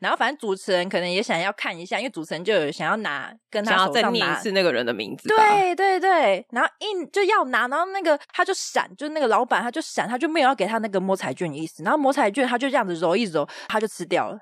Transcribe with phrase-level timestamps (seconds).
[0.00, 5.28] 然后反正主持人可能也想要看一下，因为主持人就有想要拿跟他手上拿，再念一次那个人的名字。
[5.28, 11.82] 对对对，然后一就要拿，然后那个他就闪，就那个老板他就闪，他就没有要给他那个摸彩券的意思。
[11.82, 14.38] 然后摸彩券他就这样子揉一揉，他就吃掉了。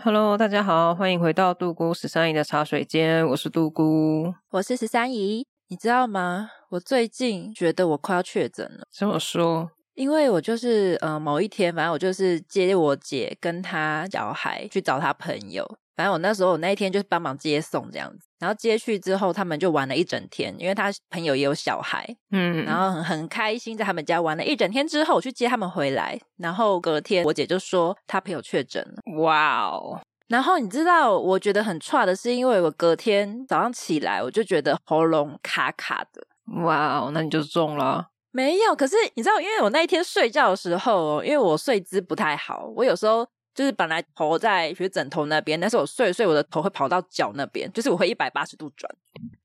[0.00, 5.44] Hello，大家好，欢迎回到杜姑十三姨的茶水间，我是杜姑，我是十三姨。
[5.66, 6.50] 你知道吗？
[6.70, 8.86] 我最近觉得我快要确诊了。
[8.90, 9.70] 怎么说？
[9.94, 15.66] 因为我就是呃某一天，反正我就是接我姐跟她小孩去找她朋友。
[15.96, 18.28] 反正我那时候我那一天就是帮忙接送这样子。
[18.38, 26.20] 然后接去之后，他们就玩了一整天，因为他朋友也有小孩，嗯，然后很很开心在他们家玩了一整天之后，我去接他们回来。
[26.36, 29.02] 然后隔天我姐就说她朋友确诊了。
[29.20, 30.00] 哇哦！
[30.28, 36.24] 然后你知道，我觉得很差的是，因为我隔天早上起来，我就觉得喉咙卡卡的。
[36.64, 38.08] 哇哦，那你就中了？
[38.30, 43.26] 没有，可是你知道，因为我那一天睡觉的时候，因为我睡姿不太好，我有时候。
[43.54, 48.88] 就是本来头在学枕头那边，但是我睡睡，我的头会跑到脚那边，就是我会一百八十度转，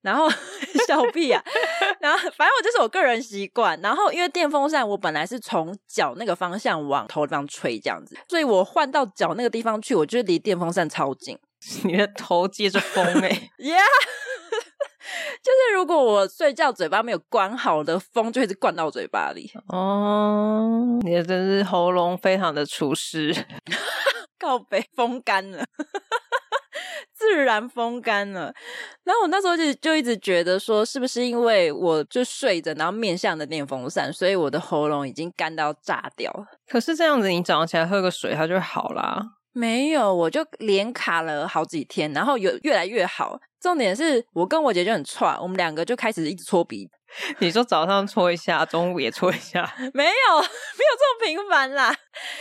[0.04, 0.30] 然后
[0.88, 1.44] 小屁啊，
[2.00, 11.36] 然后反正我就是我个人习惯，然后因为电风扇我本来是从脚那个方向往头上吹这样子，所以我换到脚那个地方去，我觉得离电风扇超近，
[11.86, 13.80] 你的头接着风哎、欸、 Yeah，
[15.44, 23.34] 就是如果我睡觉嘴巴没有关好的风就会一直灌到我嘴巴里，哦，你的真是喉咙非常的除湿。
[24.40, 25.64] 靠北风干了，
[27.16, 28.54] 自然风干了。
[29.06, 36.46] 然后我那时候就就一直觉得说，是不是因为我就睡着，然后面向着电风扇，所以我的喉咙已经干到炸掉了。
[36.68, 39.22] 可是这样子，你早上起来喝个水，它就好啦。
[39.54, 43.40] 没有，我就连卡了好几天，然后有越来越好。
[43.62, 46.90] 重点是我跟我姐就很串，我们两个就开始一直搓鼻。
[47.38, 49.62] 你说早上搓一下，中午也搓一下？
[49.94, 50.10] 没有，
[50.42, 51.96] 没有这么频繁啦，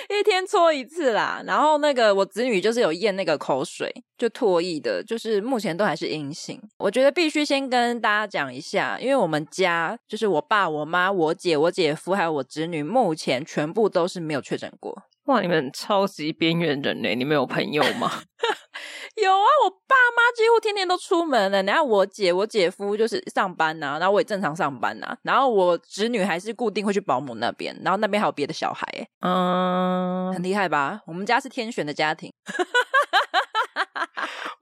[0.09, 1.43] 一天搓一次啦。
[1.47, 6.59] 然后那个我子女就是有验那个口水，就唾液的，就是目前都还是阴性。
[6.79, 15.03] 我觉得必须先跟大家讲一下，因为我们家就是我爸、我妈、我姐、我姐夫还有我侄女，目前全部都是没有确诊过。
[15.27, 17.15] 哇，你们超级边缘人呢！
[17.15, 18.11] 你们有朋友吗？
[19.23, 21.63] 有啊，我爸妈几乎天天都出门了。
[21.63, 25.17] 然后我姐、我姐夫就是上班呐、啊，然后我也正常上班呐、啊。
[25.23, 28.87] 然后我侄女还是固定会去保姆那边，然后那边还有别的小孩，
[29.21, 31.01] 嗯，很厉害吧？
[31.07, 32.33] 我们家是天选的家庭。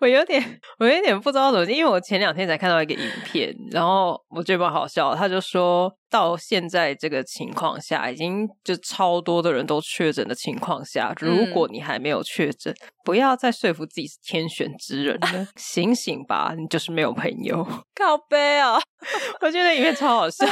[0.00, 5.14] 我有点，我有点不知道怎么，因为我前两天才看到一个影片，然后我觉得蛮好笑。
[5.14, 17.62] 他就说到现在这个情况下，已经就超多的人都确诊的情况下，如果你还没有确诊，嗯、不要再说服自己是天选之人了， 醒醒吧，你就是没有朋友。
[17.94, 18.80] 靠北哦，
[19.42, 20.46] 我觉得影片超好笑。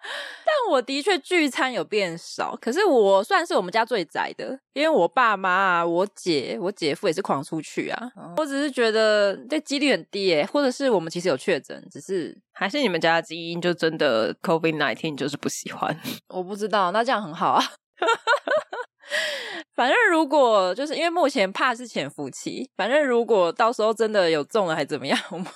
[0.44, 8.12] 但我的确聚餐有变少，可是我算是我们家最宅的，因为我爸妈啊、我姐、我姐夫也是狂出去啊。
[8.16, 15.94] 嗯、我只是觉得这几率很低诶，或者是我们其实有确诊，只是还是你们家的基因就真的 COVID nineteen 就是不喜欢。
[16.28, 17.64] 我不知道，那这样很好啊。
[19.78, 25.46] 反正如果就是因为目前怕是潜伏期，反正如果到时候真的有中了还怎么样，我们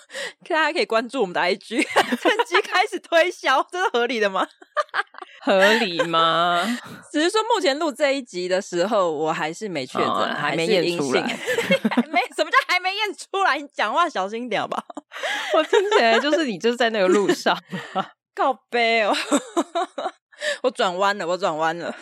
[0.49, 1.83] 大家可以关注我们的 IG，
[2.23, 4.47] 趁机开始推销，这是合理的吗？
[5.43, 6.65] 合理吗？
[7.11, 11.23] 只是说目前录这一集的时候，我还是没确诊，哦、还没验出来，
[12.09, 13.59] 没什么叫还没验出来？
[13.59, 14.85] 你讲话小心点吧。
[15.57, 17.61] 我听起来就是你就是在那个路上，
[18.37, 19.13] 靠背哦，
[20.63, 21.93] 我转弯了，我转弯了。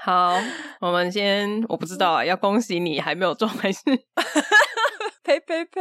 [0.00, 0.36] 好，
[0.80, 3.80] 我们先，我不知道啊，要恭喜你还没有中还是？
[5.22, 5.80] 呸 呸呸！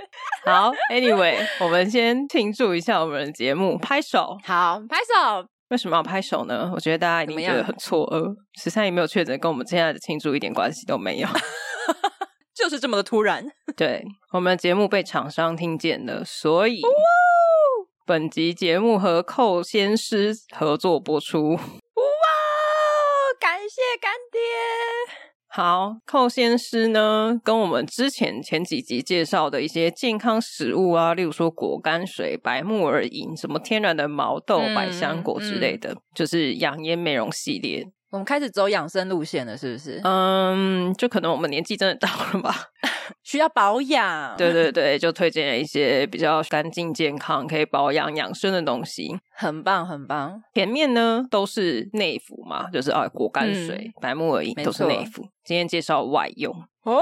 [0.44, 4.36] 好，Anyway，我们先庆祝一下我们的节目，拍手。
[4.44, 5.46] 好，拍手。
[5.70, 6.70] 为什么要拍手呢？
[6.74, 8.34] 我觉得大家一定觉得很错愕。
[8.60, 11.28] 十三姨没有确诊，跟我们现在的庆祝一点关系都没有，
[12.54, 13.42] 就是这么的突然。
[13.74, 16.82] 对，我们的节目被厂商听见了，所以
[18.04, 21.58] 本集节目和寇先师合作播出。
[23.72, 24.38] 感谢干爹。
[25.48, 37.86] 好，寇先师呢，跟我们之前前几集介绍的一些健康食物啊，例如说果干水、白木耳饮、什么天然的毛豆、嗯、百香果之类的，嗯、就是养颜美容系列。
[38.10, 39.98] 我们开始走养生路线了，是不是？
[40.04, 42.54] 嗯，就可能我们年纪真的到了吧，
[43.32, 44.36] 需要保养。
[44.36, 50.42] 对对对，就推荐了一些比较干净、健康、可以保养养生的东西，很棒很棒。
[50.52, 55.26] 前面呢都是内服嘛，就是啊果干水、嗯、白木耳饮都是内服。
[55.42, 57.00] 今天介绍外用哦，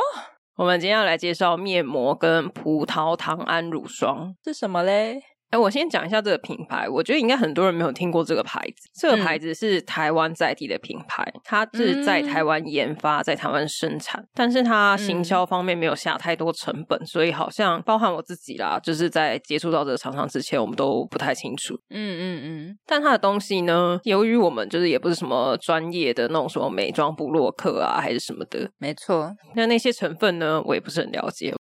[0.54, 5.20] 我们今天要来介绍面膜跟葡萄糖胺乳霜是什么嘞？
[5.50, 8.88] 哎，我先讲一下这个品牌，我觉得应该很多人没有听过这个牌子。
[8.94, 21.74] 这个牌子是台湾在地的品牌，嗯、它是在台湾研发，在台湾生产，但是它行销方面没有下太多成本，嗯、所以好像包含我自己啦，就是在接触到这个厂商之前，我们都不太清楚。
[21.90, 22.78] 嗯嗯嗯。
[22.86, 29.32] 但它的东西呢，由于我们就是也不是什么专业的那种什么美妆部落客啊，还是什么的，没错。
[29.56, 31.52] 那那些成分呢，我也不是很了解。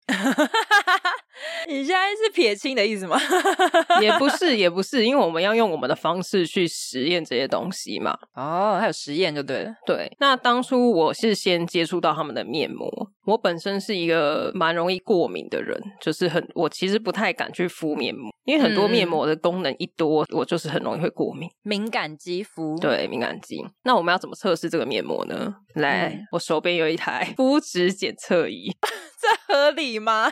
[1.70, 3.16] 你现在是撇清的意思吗？
[4.02, 8.18] 也不是，也不是，因为我们要用我们的方式去实验这些东西嘛。
[8.34, 9.72] 哦，还有实验就对了。
[9.86, 12.90] 对，那当初我是先接触到他们的面膜。
[13.26, 21.48] 我本身是一个蛮容易过敏的人，就是很我其实不太敢去敷面膜，因为很多面膜的功能一多，嗯、我就是很容易会过敏。
[21.62, 23.64] 敏感肌肤，对，敏感肌。
[23.84, 25.54] 那我们要怎么测试这个面膜呢？
[25.76, 28.72] 来，嗯、我手边有一台 肤质检测仪。
[29.20, 30.32] 这合理吗？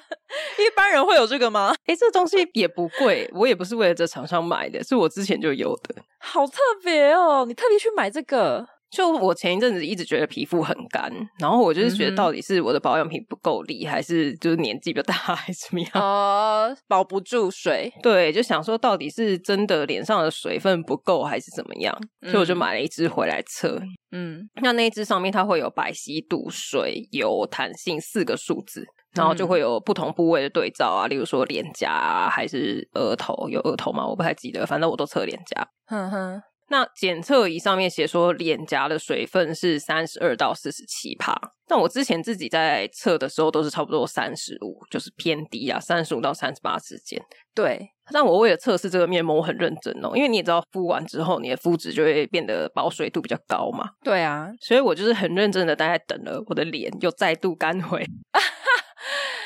[0.57, 1.75] 一般人会有这个吗？
[1.85, 5.95] 哎，这东西也不贵，我也不是为了这厂商买的，是我之前就有的。
[6.19, 7.45] 好特别哦！
[7.45, 8.67] 你特别去买这个？
[8.89, 15.89] 就我前一阵子一直觉得皮肤很干，然后我就是觉得到底是我的保养品不够力，还是就是年纪比较大， 还是怎么样？
[15.95, 17.91] 哦，uh, 保不住水。
[18.01, 21.93] 对，就想说到底是真的脸上的水分不够，还是怎么样？
[22.21, 23.81] 嗯、所以我就买了一支回来测。
[24.11, 33.49] 嗯，那那一支上面它会有白皙度、水、油、弹性四个数字，然后就会有不同部位的对照啊，例如说脸颊啊，还是额头？
[33.49, 34.07] 有额头吗？
[34.07, 35.67] 我不太记得，反正我都测脸颊。
[35.87, 36.41] 哼哼。
[36.69, 47.21] 那检测仪上面写说脸颊的水分是三十二到四十七帕，但我之前自己在测的时候都是差不多三十五，就是偏低啊，三十五到三十八之间。
[47.55, 53.89] 对，但我为了测试这个面膜，我很认真哦，因为你也知道敷完之后你的肤质就会变得保水度比较高嘛。
[54.03, 58.05] 对啊，所以我就是很认真的大概等了我的脸又再度干回。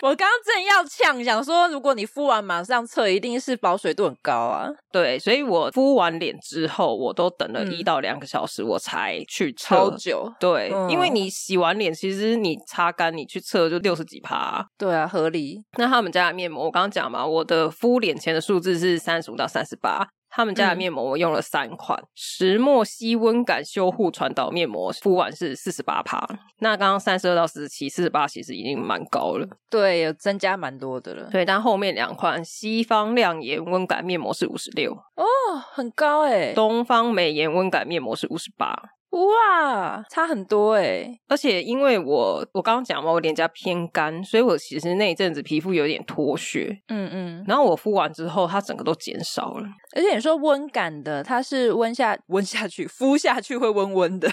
[0.02, 4.68] 我刚刚正要呛，想说如果你敷完马上测，一定是保水度很高啊。
[4.92, 9.76] 对，所以我敷完脸之后，我都等了一到两个小时，我才去测。
[9.76, 10.32] 超久。
[10.40, 14.66] 对，嗯、因为你洗完脸，其实你擦干，你去测就六十几趴、啊。
[14.78, 15.62] 对啊，合理。
[15.78, 20.08] 那他们家的面膜，我刚刚讲嘛，我的敷脸前的数字是三十五到三十八。
[20.34, 26.26] 他们家的面膜我用了三款，嗯、石墨烯温感修护传导面膜，敷完是四十八帕。
[26.60, 29.46] 那刚刚三十二到四十七，四十八其实已经蛮高了。
[29.70, 31.30] 对，有增加蛮多的了。
[31.30, 35.26] 对，但后面两款西方亮颜温感面膜是五十六，哦，
[35.74, 36.54] 很高诶。
[36.56, 38.74] 东方美颜温感面膜是五十八。
[39.12, 41.06] 哇，差很多哎！
[41.28, 46.82] 而且因为我我刚刚讲嘛，我脸颊偏干，所以我其实那一阵子皮肤有点脱屑。
[46.88, 49.68] 嗯嗯，然后我敷完之后，它整个都减少了。
[49.96, 54.30] 而且你说温感的，它是温下温下去，敷下去会温温的。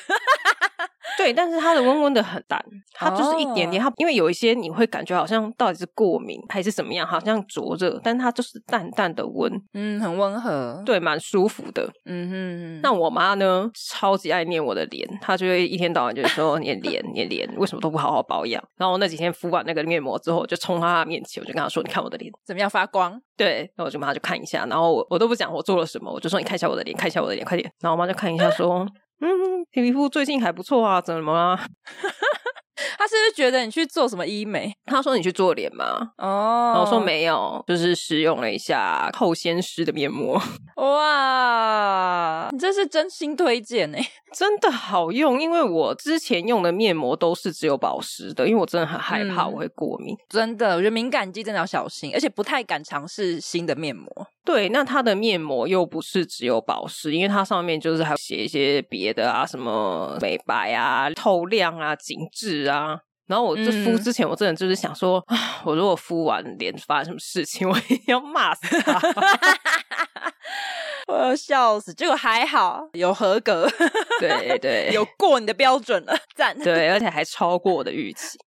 [1.16, 2.62] 对，但是它的温温的很淡，
[2.94, 3.82] 它就是一点点。
[3.82, 11.90] 它因为有一些你会感觉好像到底是过敏还是怎么样，好像灼热，但它就是淡淡的温，嗯，很温和，对，蛮舒服的。
[12.04, 12.80] 嗯哼。
[12.82, 28.86] 那我妈呢，超级爱念我的脸，她就会一天到晚就说：“你的脸，你的脸为什么都不好好保养？”然后那几天敷完那个面膜之后，就冲她面前，我就跟她说：“你看我的脸怎么样发光？”对，然后我就马上就看一下，然后我我都不讲我做了什么，我就说：“你看一下我的脸，看一下我的脸，快点。”然后我妈就看一下说。
[29.20, 31.58] 嗯，皮肤最近还不错啊，怎么了？
[32.96, 34.72] 他是不是觉得你去做什么医美？
[34.86, 36.12] 他说你去做脸吗？
[36.16, 40.40] 哦，然后我说没有，就是使用了一下寇先师的面膜。
[40.76, 44.00] 哇，你这是真心推荐哎，
[44.32, 45.40] 真的好用。
[45.40, 50.14] 因为我之前用的面膜都是只有保湿的，因为我真的很害怕我会过敏。
[50.14, 54.08] 嗯，真的，我觉得敏感肌真的要小心，而且不太敢尝试新的面膜。
[54.48, 62.98] 对，那它的面膜又不是只有保湿，因为它上面就是还写一些别的啊，什么美白啊、透亮啊、紧致啊。
[63.26, 68.98] 然后我这敷之前，我真的就是想说，啊、嗯，我如果敷完脸发生什么事情， 我一定要骂死他，
[71.08, 71.92] 我要笑死。
[71.92, 73.68] 结果还好，有合格，
[74.18, 76.58] 对对， 有过你的标准了，赞。
[76.58, 78.38] 对，而且还超过我的预期。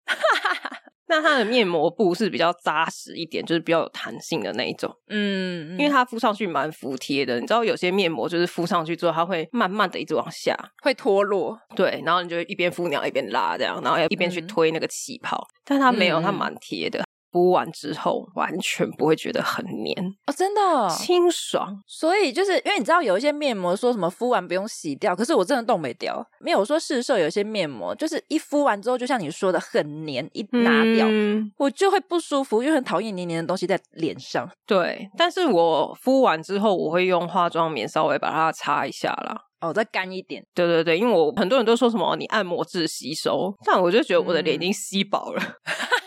[1.12, 4.89] 那它的面膜布是比较扎实一点，就是比较有弹性的那一种。
[5.10, 7.38] 嗯，因为它敷上去蛮服帖的。
[7.38, 11.60] 你知道有些面膜就是敷上去之后，它会慢慢的一直往下，会脱落。
[11.75, 15.36] 对，然后你就一边敷你要一边拉这样，然后要一边去推那个气泡。
[15.36, 17.03] 嗯、但它没有，它蛮贴的。
[17.31, 19.95] 敷完之后完全不会觉得很黏
[20.27, 21.81] 哦，真的哦，清爽。
[21.88, 26.25] 所以就是因为你知道有一些面膜说什么敷完不用洗掉，可是我真的冻没掉。
[26.39, 34.50] 没有说市售有些面膜就是一敷完之后，就像你说的很黏，一拿掉、嗯、我就会不舒服，因为很讨厌黏黏的东西在脸上。
[34.67, 39.35] 对，但是我敷完之后我会用化妆棉稍微把它擦一下啦。
[39.61, 40.43] 哦，再干一点。
[40.55, 45.41] 对对对，因为我很多人都说什么你按摩至吸收，但我就觉得我的脸已经吸饱了。
[45.41, 45.75] 嗯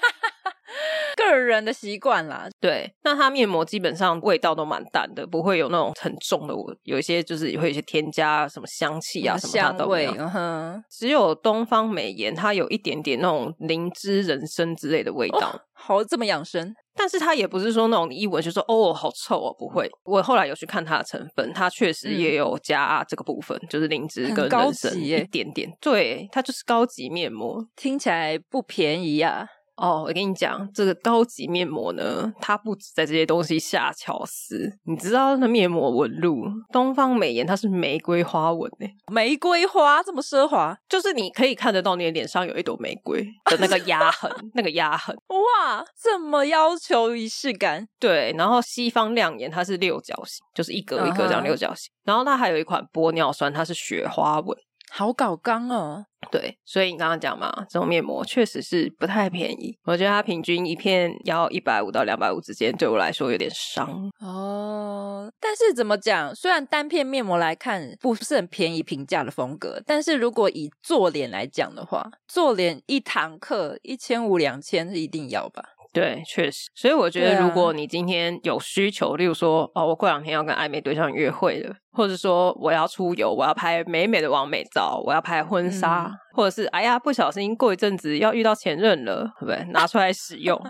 [1.17, 10.85] 个人的习惯啦，对，那它面膜基本上味道都蛮淡的，不会有那种很重的，有一些就是会有一些添加什么香气啊什么香味，嗯哼。
[10.91, 16.75] 只有东方美颜它有一点点那种灵芝、人参之类的味道，哦、好这么养生。
[16.97, 19.91] 但是它也不是说那种你一闻就说哦好臭哦，不会。
[20.05, 25.69] 我后来有去看它的成分，它确实也有加这个部分，嗯、就是灵芝跟人参一点点。
[25.81, 29.45] 对，它就是高级面膜，听起来不便宜啊。
[29.77, 34.79] 哦，我跟你讲，这个高级面膜呢，它不止在这些东西下巧思。
[34.85, 45.17] 你知道那面膜纹路，东方美颜它是玫瑰花纹诶，玫瑰花这么奢华，就是你可以看得到你的脸上有一朵玫瑰的那个压痕， 那个压痕。
[45.29, 47.89] 哇，这么要求仪式感。
[47.99, 51.91] 对，然后西方亮眼它是六角形，就是一格一格这样六角形。
[51.91, 52.01] Uh huh.
[52.05, 54.57] 然后它还有一款玻尿酸，它是雪花纹。
[54.97, 59.77] 好搞刚哦，对，所以你刚刚讲嘛，这种面膜确实是不太便宜。
[59.83, 65.29] 我觉得它平均一片要一百五到两百五之间，对我来说有点伤哦。
[65.41, 75.71] 但是怎么讲，虽然单片面膜来看不是很便宜平价的风格，但是如果以做脸来讲的话，做脸一堂课一千五两千是一定要吧。
[75.93, 89.65] 对，确实，所以我觉得，如果你今天有需求，啊、例如说，哦，我过两天要跟暧昧对象约会了，或者说我要出游，我要拍美美的完美照，我要拍婚纱，嗯、或者是哎呀，不小心过一阵子要遇到前任了，对不对？
[89.71, 90.61] 拿出来使用，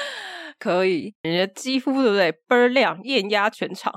[0.58, 2.32] 可以，你的肌肤对不对？
[2.32, 3.92] 倍儿亮，艳压全场。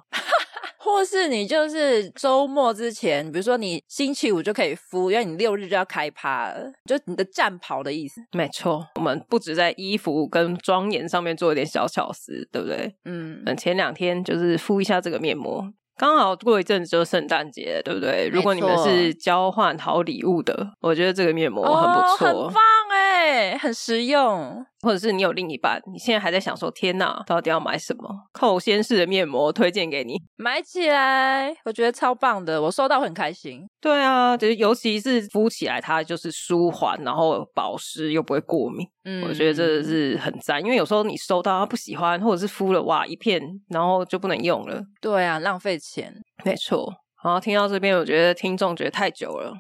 [0.83, 8.21] 或是你就是周末之前，比如说你星期五就可以敷，因为你六日就要开趴了，就你的战袍的意思。
[8.33, 12.93] 没错，我们不止在衣服跟妆颜上面做一点小巧思，对不对？
[13.05, 18.27] 嗯，前两天就是敷一下这个面膜，刚好过一阵子就圣诞节，对不对？
[18.27, 24.65] 如果你们是交换好礼物的，我觉得这个面膜很不错，哦，很棒哎，很实用。
[24.83, 28.09] 或者是你有另一半，你现在还在想说天哪，到底要买什么？
[28.33, 33.61] 寇先氏的面膜推荐给你， 买起来，我觉得超棒的，我收到很开心。
[33.81, 38.85] 对啊，就是尤其是敷起来，它就是舒缓，然后保湿又不会过敏。
[39.05, 44.81] 嗯，我觉得这是很赞，因为有时候你收到它不喜欢，或者是敷了哇一片，然后就不能用了。
[45.01, 46.13] 对啊，浪费钱。
[46.43, 46.93] 没错。
[47.23, 49.53] 然后听到这边，我觉得听众觉得太久了，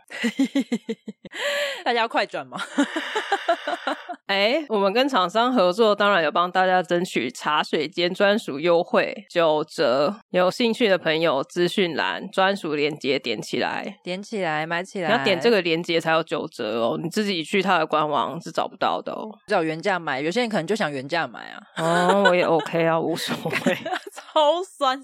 [1.85, 2.59] 大家要快转吗？
[4.27, 10.15] 哎，我们跟厂商合作，当然有帮大家争取茶水间专属优惠九折。
[10.29, 16.99] 有兴趣的朋友，资讯栏专属链接点起来，点起来买起来，你要点这个链接才有九折哦。
[17.01, 20.21] 你自己去他的官网是找不到的哦，只有原价买。
[20.21, 23.75] 有些人可能就想原价买啊，哦，我也 OK 啊，无所谓，
[24.13, 25.01] 超酸。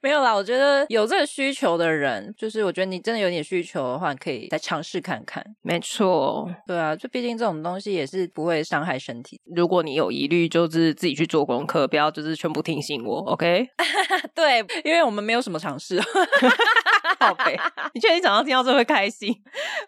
[0.00, 2.04] 没有啦，我觉得有这个需求的人。
[2.04, 5.42] 人就是，我觉得你真的有点需求的话，你可以再尝试看看。
[5.62, 9.40] 没错，对啊，就毕竟这种东西也是不会伤害身体。
[9.56, 13.18] 如果你有疑虑，就是自己去做功课，不要就是全部听信我。
[13.32, 13.66] OK？
[14.34, 16.00] 对，因为我们没有什么尝试。
[17.18, 17.58] 宝贝，
[17.94, 19.34] 你确定早上听到这会开心？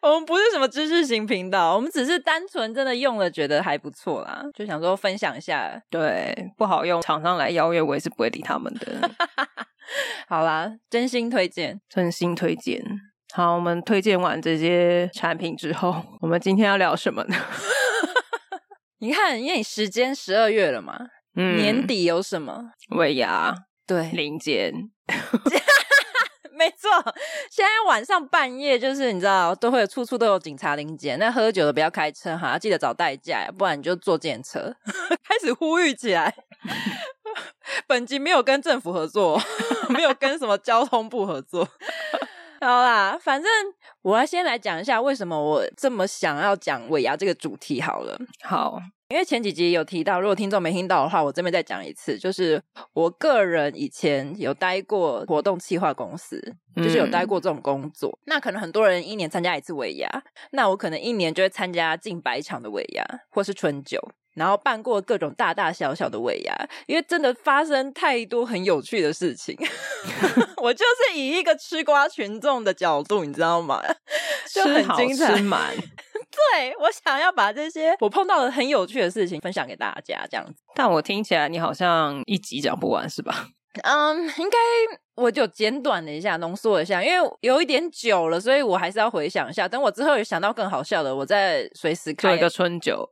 [0.01, 5.81] 我们不是什么知识型频道，我们只是单纯真的用了觉得还不错啦，就想说分享一下。
[5.91, 9.11] 对，不好用，厂商来邀约我也是不会理他们的。
[10.29, 12.83] 好啦，真心推荐，真心推荐。
[13.35, 17.37] 好，我们推荐完这些产品之后，我们今天要聊什么呢？
[18.99, 20.99] 你看，因为你时间十二月了嘛，
[21.35, 22.73] 嗯，年底有什么？
[22.91, 23.55] 尾牙，
[23.87, 24.73] 对，临检，
[26.53, 26.91] 没错。
[27.51, 31.19] 现在晚上半夜，就是你知道，都会有处处都有警察临检。
[31.19, 34.75] 那喝酒的不要开车哈，记得找代驾，不然你就坐电车。
[35.23, 36.35] 开始呼吁起来。
[37.87, 39.39] 本集没有跟政府合作，
[39.91, 41.69] 没有跟什么交通部合作。
[42.67, 43.49] 好啦，反正
[44.03, 48.19] 我要先来讲一下为什么我这么想要讲尾牙这个主题好了。
[48.43, 52.61] 好，因为前几集有提到，如果听众没听到的话，我这边再讲一次，就是
[52.93, 56.43] 我个人以前有待过活动企划公司，
[56.75, 58.11] 就是有待过这种工作。
[58.11, 60.09] 嗯、那可能很多人一年参加一次尾牙，
[60.51, 64.01] 那我可能一年就会参加近百场的尾牙或是春酒。
[64.37, 66.55] 然后办过各种大大小小的尾牙，
[66.87, 69.57] 因为真的发生太多很有趣的事情。
[70.63, 73.83] 我就是以一个吃瓜群众的角度，你知道吗？
[74.53, 75.75] 就很精彩，吃满。
[75.75, 80.63] 对，我想要把这些我碰到的很有趣的事情分享给大家，这样子。
[80.75, 83.49] 但我听起来你好像一集讲不完，是吧？
[83.83, 84.59] 嗯，应该
[85.17, 89.69] 我就简短了一下，浓缩一下，因为有一点久了，所以我还是要回想一下。
[89.69, 93.09] 等我之后有想到更好笑的，我再随时开一个春酒，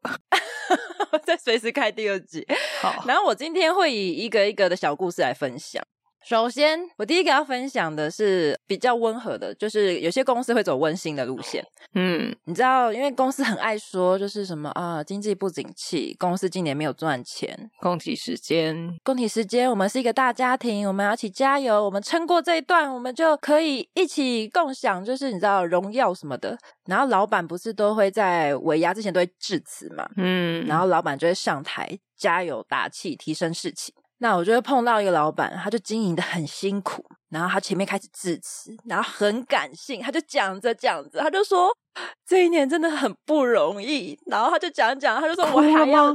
[1.24, 2.46] 再随时开第二集。
[2.80, 5.82] 好，然后我今天会以一个一个的小故事来分享。
[6.26, 11.62] 首先，我第一个要分享的是比较温和的，就是有些公司会走温馨的路线。
[11.94, 17.70] 嗯，你知道，因为公司很爱说，就是什么啊，经济不景气，公司今年没有赚钱。
[17.80, 26.56] 共体时间，共体时间，我们是一个大家庭，我们要一起加油，我们撑过这一段，我们就可以一起共享，就是你知道荣耀什么的。
[26.86, 30.08] 然后老板不是都会在尾牙之前都会致辞嘛？
[30.16, 33.92] 嗯，然后老板就会上台加油打气，提升士气。
[34.24, 41.70] 那我就会碰到一个老板，他就经营的很辛苦，然后他前面开始致辞，然后很感性，他就讲着讲着，他就说
[42.26, 46.10] 这一年真的很不容易，然后他就讲讲，他就说我还要，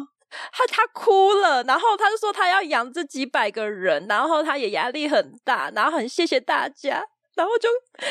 [0.52, 7.04] 他他哭了，然后他就说他要养这几百个人，然后他也压力很大，然后很谢谢大家，
[7.36, 7.70] 然后就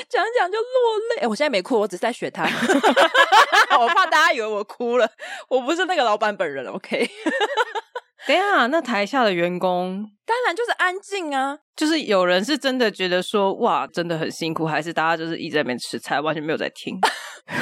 [0.08, 1.22] 讲讲就落泪。
[1.22, 2.44] 哎，我现在没哭，我只是在学他，
[3.80, 5.10] 我怕大家以为我哭了，
[5.48, 7.10] 我不是那个老板本人，OK。
[8.26, 16.98] 等一下，那台下的员工当然就是安静啊，就是有人是真的觉得说哇，真的很辛苦，还是大家就是一直在那边吃菜，完全没有在听？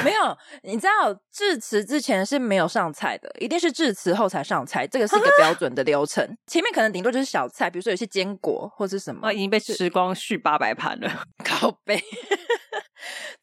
[0.03, 6.23] 没有，你知道致辞之前是没有上菜的，一定是致辞后才上菜，这个是一个标准的流程。
[6.23, 11.09] 啊、前面可能顶多就是小菜，比如说有些坚果或是什么，啊，已经被吃光，续八百盘了，
[11.43, 12.03] 靠背。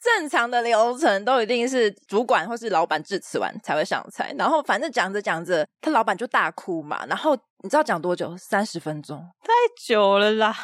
[0.01, 7.07] 正常的流程都一定是主管或是老板致辞完才会上菜，然后反正讲着讲着，他老板就大哭嘛。
[7.07, 8.37] 然后你知道讲多久？
[8.37, 9.53] 三十分钟，太
[9.87, 10.55] 久了啦！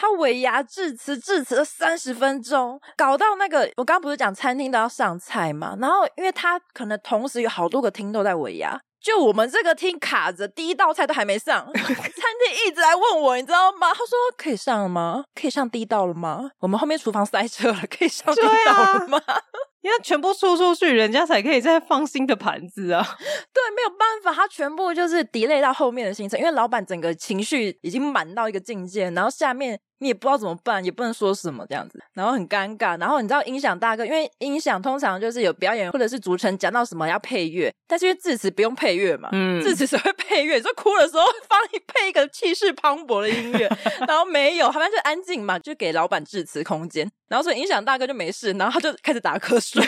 [0.00, 5.76] 他尾牙致辞致辞了三十分钟，搞到那个我刚刚不是讲餐厅都要上菜嘛？
[5.80, 8.78] 然后因为他可能同时有好多个厅都在尾牙。
[9.00, 13.88] 就我们这个厅卡着，第一道菜都还没上， 餐厅一直来问我，你知道吗？
[13.88, 15.24] 他说可以上了吗？
[15.34, 16.50] 可以上第一道了吗？
[16.60, 19.20] 我们后面厨房塞车了，可以上第一道了吗？
[19.82, 23.02] 因为全部出出去，人家才可以再放新的盘子啊。
[23.52, 29.80] 对，没有办法，他全部就是 delay 到后面的行程，因为老板整个情绪已经满到一个境界，然后下面。
[30.00, 32.98] 你也不知道怎么办，也不能说什么这样子，然后很尴尬。
[32.98, 43.68] 然后你知道音响大哥，因为音响通常就是有表演或者是主持人讲到什么要配乐，但是因为致辞不用配乐嘛，嗯，致辞只会配乐，就哭的时候帮你配一个气势磅礴的音乐，
[44.06, 47.10] 然后没有，他们就安静嘛，就给老板致辞空间。
[47.28, 49.82] 然后所以音响大哥就没事，然后他就开始打瞌睡。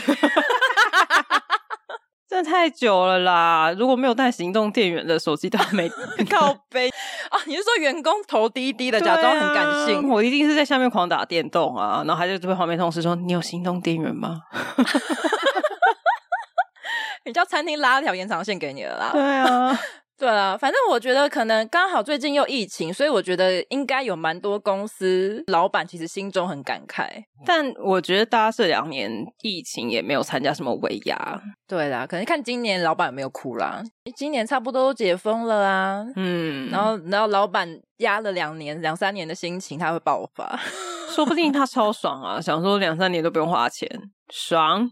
[2.50, 3.72] 太久了啦！
[3.78, 5.88] 如果没有带行动电源的手机，都还没
[6.28, 6.88] 靠背
[7.30, 7.38] 啊！
[7.46, 10.08] 你是说员工头低低的，假装很感性？
[10.10, 14.40] 我一定是在下面狂打电动啊，然后还在对旁边同事说：“你有行动电源吗？”
[17.24, 19.10] 你叫餐厅拉条延长线给你了啦。
[19.12, 19.78] 对啊。
[20.20, 27.08] 对啊，反正我觉得可能刚好最近又疫情，所以我觉得应该有蛮多公司老板其实心中很感慨。
[27.46, 31.40] 但我觉得大家这两年疫情也没有参加什么尾牙。
[31.66, 33.82] 对啦，可能看今年老板有没有哭啦。
[34.14, 37.66] 今年差不多都解封了啊，嗯，然后然后老板
[37.98, 40.60] 压了两年、两三年的心情，他会爆发。
[41.08, 43.88] 说不定他超爽啊，想说两三年都不用花钱，
[44.28, 44.86] 爽。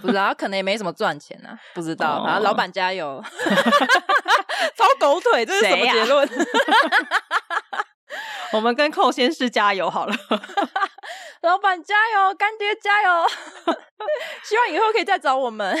[0.00, 2.24] 不知道可能也没什么赚钱啊，不知道。
[2.24, 3.20] 然后老板加油。
[4.76, 6.26] 超狗腿，这是什么结论？
[6.26, 6.46] 啊、
[8.52, 10.14] 我们跟寇先生加油好了，
[11.42, 13.26] 老板加油，干爹加油，
[14.44, 15.76] 希望以后可以再找我们。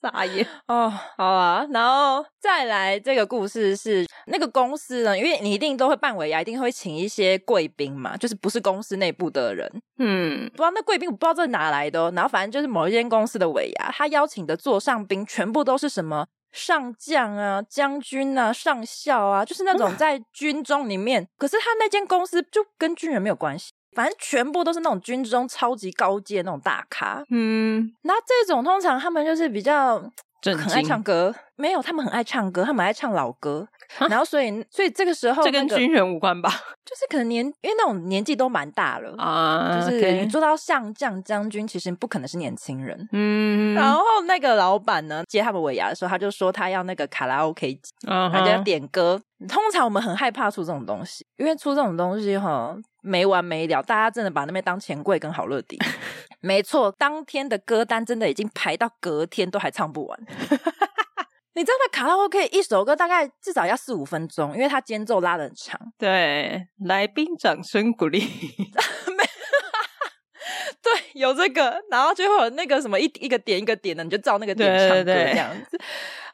[0.00, 9.68] 撒野哦，好啊，然后再来这个故事是那个公司呢，因为你一定都会办尾牙，一定会请一些贵宾嘛，就是不是公司内部的人，
[9.98, 16.28] 嗯，不知道那贵宾我不知道这是哪来的，然后反正就是某一间公司的尾牙，他邀请的座上宾全部都是什么？
[16.52, 21.22] 上将啊，将军啊，上校啊，就是那种在军中里面。
[21.22, 27.22] 嗯、可是他那间公司就跟军人没有关系，反正全部都是那种军中超级高阶那种大咖。
[27.30, 30.02] 嗯，那这种通常他们就是比较
[30.42, 33.66] 很爱唱歌，没有，他们很爱唱歌，他们爱唱老歌。
[34.08, 36.50] 然后，所以，所以这个时候、那个，这跟军人无关吧？
[36.84, 39.80] 就是可能年，因为那种年纪都蛮大了啊。
[39.80, 43.08] 就是你做到上将、将军，其实不可能是年轻人。
[43.12, 43.74] 嗯。
[43.74, 49.20] 然后那个老板呢，接他们尾牙的时候，他就说他要那个卡拉 OK 机，他就要点歌。
[49.48, 55.78] 通常我们很害怕出这种东西，因为出这种东西哈没完没了，大家真的把那边当钱柜跟好乐迪。
[56.40, 60.20] 没错，当天的歌单真的已经排到隔天都还唱不完。
[61.54, 65.80] 你知道那卡拉 OK 一首歌大概至少要四五分钟，因为它间奏拉的很长。
[65.98, 68.20] 对，来宾掌声鼓励。
[70.80, 75.76] 对，有这个，然后就会有那个什么一一个点一个点的，你就照那个点唱歌这样子。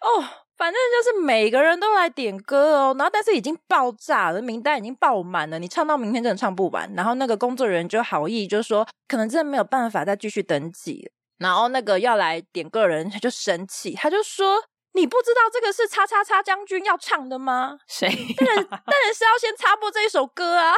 [0.00, 0.24] 哦，
[0.56, 6.90] 反正就是每个人都来点歌哦，然后但是已经爆炸了，名单已经爆满了，你唱到明天真的唱不完。
[6.94, 11.10] 然后那个工作人员就好意就说，可能真的没有办法再继续登记。
[11.38, 14.62] 然后那个要来点歌人他就生气，他就说
[14.94, 17.78] ：“你不知道这个是叉叉叉将军要唱的吗？
[17.88, 18.08] 谁？
[18.36, 20.76] 当然 当然是要先插播这一首歌啊！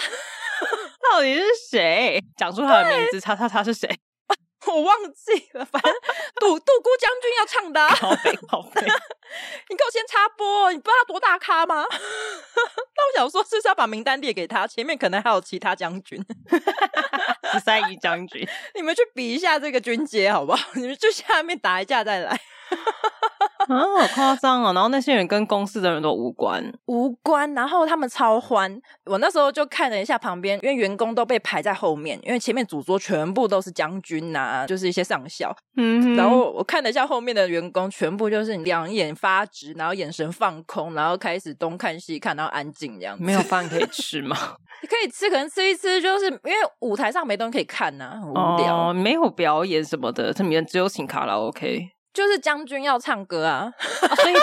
[1.12, 2.18] 到底是谁？
[2.38, 3.86] 讲出他的名字，叉叉叉是谁？
[4.66, 5.64] 我忘记了。
[5.64, 5.92] 反正
[6.40, 7.94] 杜杜姑将军要唱的啊。
[7.94, 8.80] 好肥好肥，
[9.68, 11.84] 你给我先插播，你不知道他多大咖吗？
[11.90, 14.66] 那我想说，是不是要把名单列给他？
[14.66, 16.24] 前面可能还有其他将军。
[17.52, 20.68] ”十三姨将军，你们去比一下这个军阶好不好？
[20.74, 22.40] 你们去下面打一架再来。
[23.68, 24.72] 啊，好夸张哦！
[24.72, 27.52] 然后那些人跟公司的人都无关，无关。
[27.54, 35.54] 然后他们超欢，我那时候就看了一下旁边，因为员工都被排在后面，因为前面主桌全部都是将军呐、啊，就是一些上校。
[35.76, 43.24] 嗯，然后我看了一下后面的员工，全部就是两眼发直，然后眼神放空，然后开始东看西看，然后安静这样子。
[43.24, 44.36] 没有饭可以吃吗？
[44.82, 48.90] 你可以吃，可能吃一吃，就是因为舞台上没东西可以看呐、啊，很无聊。
[48.90, 51.90] 哦，没有表演什么的，这里面只有请卡拉 OK。
[52.16, 53.70] 就是将军要唱歌啊，
[54.08, 54.34] 啊 所以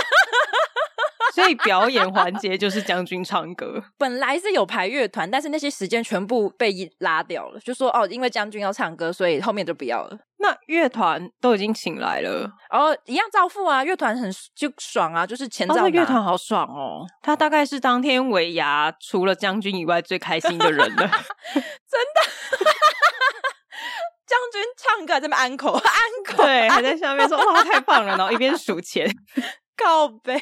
[1.33, 3.83] 所以表演环节就是将军唱歌。
[3.97, 10.19] 本来是有排乐团，但是那些时间全部被拉掉了，就说哦，因为将军要唱歌，所以后面就不要了。
[10.37, 13.83] 那乐团都已经请来了，哦，一样照付啊。
[13.83, 15.89] 乐团很就爽啊，就是前照拿。
[15.89, 21.07] 乐团好爽哦，他大概是当天尾牙除了将军以外最开心的人了，
[21.55, 22.21] 真的。
[24.25, 25.81] 将军唱歌还在那边安口 安
[26.25, 29.07] 口，对，还在下面说哇太棒了，然后一边 数钱，
[29.77, 30.33] 靠北。
[30.33, 30.39] 哎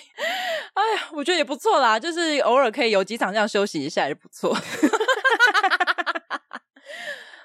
[0.95, 4.55] 呀，我觉得也不错啦，就是偶尔可以有几场这样休息一下也不错。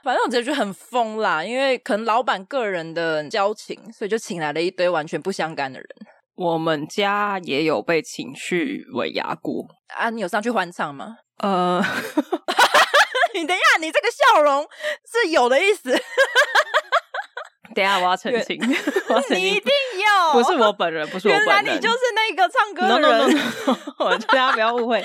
[0.05, 5.89] 反正我觉得就很疯啦，因为可能老板个人的交情，所以就请来了一堆完全不相干的人。
[6.37, 11.17] 我们家也有被请去尾牙过啊，你有上去欢唱吗？
[11.39, 11.83] 呃。
[13.41, 14.67] 你 等一下，你这个笑容
[15.05, 15.91] 是有的意思。
[17.75, 18.59] 等一下， 我要澄清，
[19.31, 19.73] 你一定
[20.05, 23.19] 要，不是我本人，不是我本人，原来你就是那个唱歌的人。
[23.19, 23.77] No, no, no, no.
[24.07, 25.03] 我大家不要误会，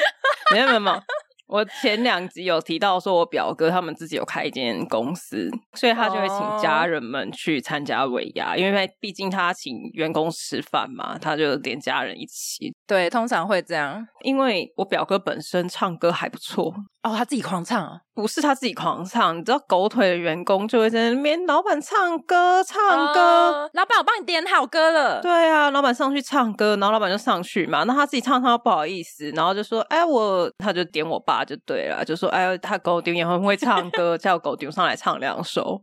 [0.52, 1.02] 没有没有没有。
[1.48, 12.74] 我前两集有提到说，我表哥他们自己有开一间公司，所以他就会请家人们去参加尾牙，因为毕竟他请员工吃饭嘛，他就连家人一起。
[12.88, 18.02] 对，通常会这样，因为我表哥本身唱歌还不错哦，他自己狂唱啊。
[18.14, 22.78] 不是他自己狂唱，你知道狗腿的员工就会在那边，老板唱歌唱
[23.14, 25.22] 歌，哦、老板我帮你点好歌了。
[25.22, 35.82] 对啊，老板上去唱歌，然后老板就上去嘛，那他自己唱唱不好意思，然后就说，哎我，他就点我爸就对了，就说，哎他狗丢也很会唱歌， 叫狗丢上来唱两首。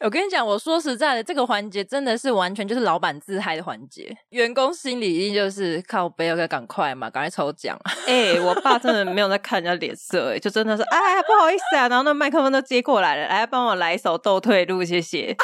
[0.00, 7.76] 我跟你讲，我说实在的，这个环节真的是完全就是老板自嗨的环节，员工心里一定就是靠背要赶快嘛，赶快抽奖。
[8.06, 11.88] 哎，我爸真的没有在看人家脸色，哎，就真的是，哎不好意思啊。
[11.88, 15.34] 然后那麦克风都接过来了，来帮我来一首《斗退路》，谢谢。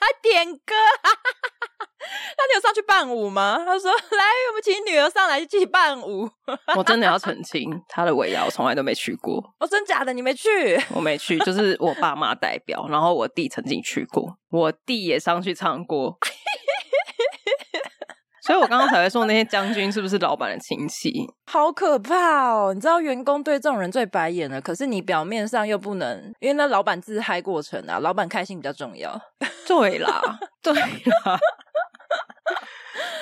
[0.00, 0.74] 还 点歌，
[2.36, 3.62] 那你有上去伴舞吗？
[3.64, 6.28] 他说：“来，我们请女儿上来一起伴舞。
[6.76, 9.36] ”我真的要澄清，他的尾牙我从来都没去过。
[9.60, 10.12] 哦，真假的？
[10.12, 10.48] 你没去？
[10.92, 12.86] 我没去，就是我爸妈代表。
[12.90, 16.18] 然后我弟曾经去过，我弟也上去唱过。
[18.42, 21.12] 所以我刚刚才会说那些将军是不是老板的亲戚？
[21.46, 22.72] 好可怕哦！
[22.74, 29.20] 你知道员工对这种人最白眼了，可是你表面上又不能，因为那老板自嗨过程啊，老板开心比较重要。
[29.68, 30.80] 对啦，对啦。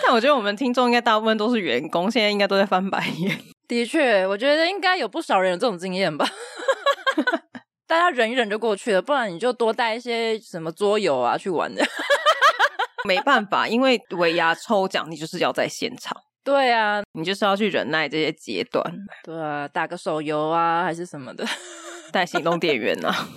[0.02, 3.38] 但我觉得我们听众应该大部分都是员工，现在应该都在翻白眼。
[3.66, 6.26] 的确，我觉得应该有不少人有这种经验吧。
[7.87, 11.85] 大家忍一忍就过去了，不然你就多带一些什么桌游啊去玩的。
[13.09, 16.14] 没办法，因为尾牙抽奖，你就是要在现场。
[16.44, 18.85] 对啊，你就是要去忍耐这些阶段。
[19.25, 21.44] 对啊，打个手游啊，还是什么的，
[22.12, 23.29] 带行动电源啊，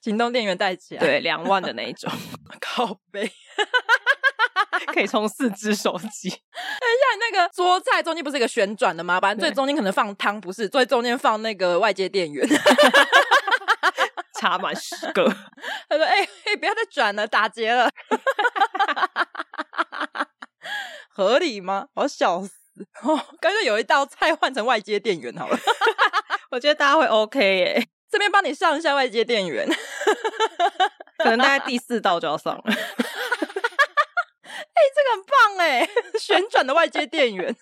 [0.00, 2.10] 行动电源带起来，对，两万的那一种，
[2.60, 3.30] 靠背，
[4.92, 6.28] 可以充四只手机。
[6.32, 9.18] 等一下，那个桌菜中间不是一个旋转的吗？
[9.20, 12.46] 反正最中间可能放汤，不是最中间放那个外接电源。
[14.38, 15.24] 插满十个，
[15.88, 17.90] 他说：“哎、欸、哎，不要再转了，打结了，
[21.10, 21.88] 合理吗？
[21.94, 22.50] 我要笑死！
[23.02, 25.58] 哦，干脆有一道菜换成外接电源好了，
[26.52, 27.88] 我觉得大家会 OK 耶。
[28.10, 29.68] 这边帮你上一下外接电源，
[31.18, 32.76] 可能大概第四道就要上了。”哎、欸，
[34.94, 35.86] 这个很棒哎，
[36.18, 37.54] 旋转的外接电源。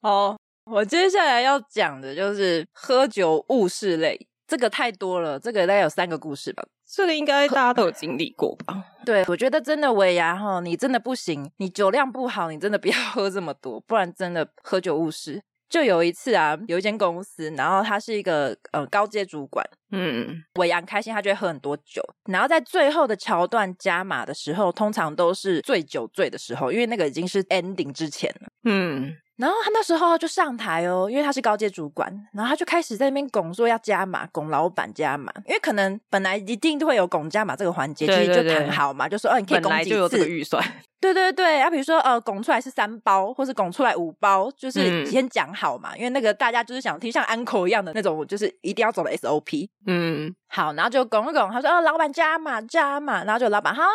[0.00, 6.62] 好，我接下来要讲的就是喝酒误事类，这个太多了，这个大概有三个故事吧。
[6.86, 8.84] 这个应该大家都有经历过吧？
[9.02, 15.42] 对，我觉得真的尾牙哈，你真的不行，你酒量不好，你真的不要喝这么多，不然真的喝酒误事。
[15.70, 29.16] 就有一次啊，有一间公司，然后他是一个呃高阶主管，嗯，尾牙开心，他就会喝很多酒，然后在最后的桥段加码的时候，通常都是醉酒醉的时候，因为那个已经是 ending 之前了，嗯。
[29.42, 40.64] 然后他那时候就上台哦，因为他是高阶主管，然后他就开始在那边拱说要加码，拱老板加码，因为可能本来一定都会有拱加码这个环节，其实就谈好嘛，就说哦，你可以拱就有这个预算。
[41.02, 49.68] 对对对，啊，比如说呃，拱出来是三包，或是拱出来五包，就是先讲好嘛，嗯、因为那个大家就是想听像 uncle 一样的那种，就是一定要走的 SOP。
[49.88, 53.88] 嗯，好，然后就拱一拱，他说哦，老板加嘛加嘛，然后就老板好好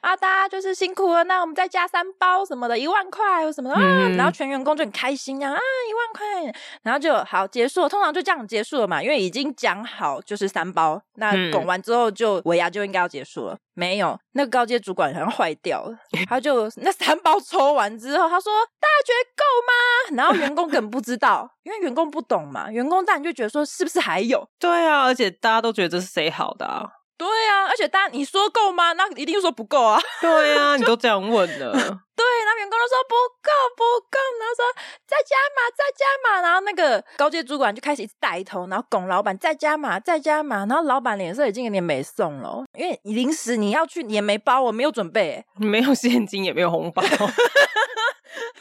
[0.00, 13.56] 啊，大家就是辛苦了，那我们再加三包什么的，一万块或什么的，啊，然后全员工就很开心啊，啊，一万块，然后就好结束了，通常就这样结束了嘛，因为已经讲好就是三包，那拱完之后就尾牙就应该要结束了。
[13.76, 20.16] 没有，那个高阶主管好像坏掉了，他就那三包抽完之后，他说大家觉得够吗？
[20.18, 24.46] 然后员工根本不知道，因为员工不懂嘛，员工当然就觉得说是不是还有？
[24.58, 26.86] 对啊，而且大家都觉得这是谁好的啊？
[27.16, 28.92] 对啊，而且大家你说够吗？
[28.92, 29.98] 那一定说不够啊！
[30.20, 32.00] 对啊，你都 这样问了。
[32.16, 34.64] 对，然后员工都说不够不够，然后说
[35.06, 47.02] 再加码再加码，然后那个高阶主管就开始一直带头，然后拱老板再加码再加码，然后老板脸色已经有点没送了，因为临时你要去你 也没包，我没有准备，没有现金也没有红包。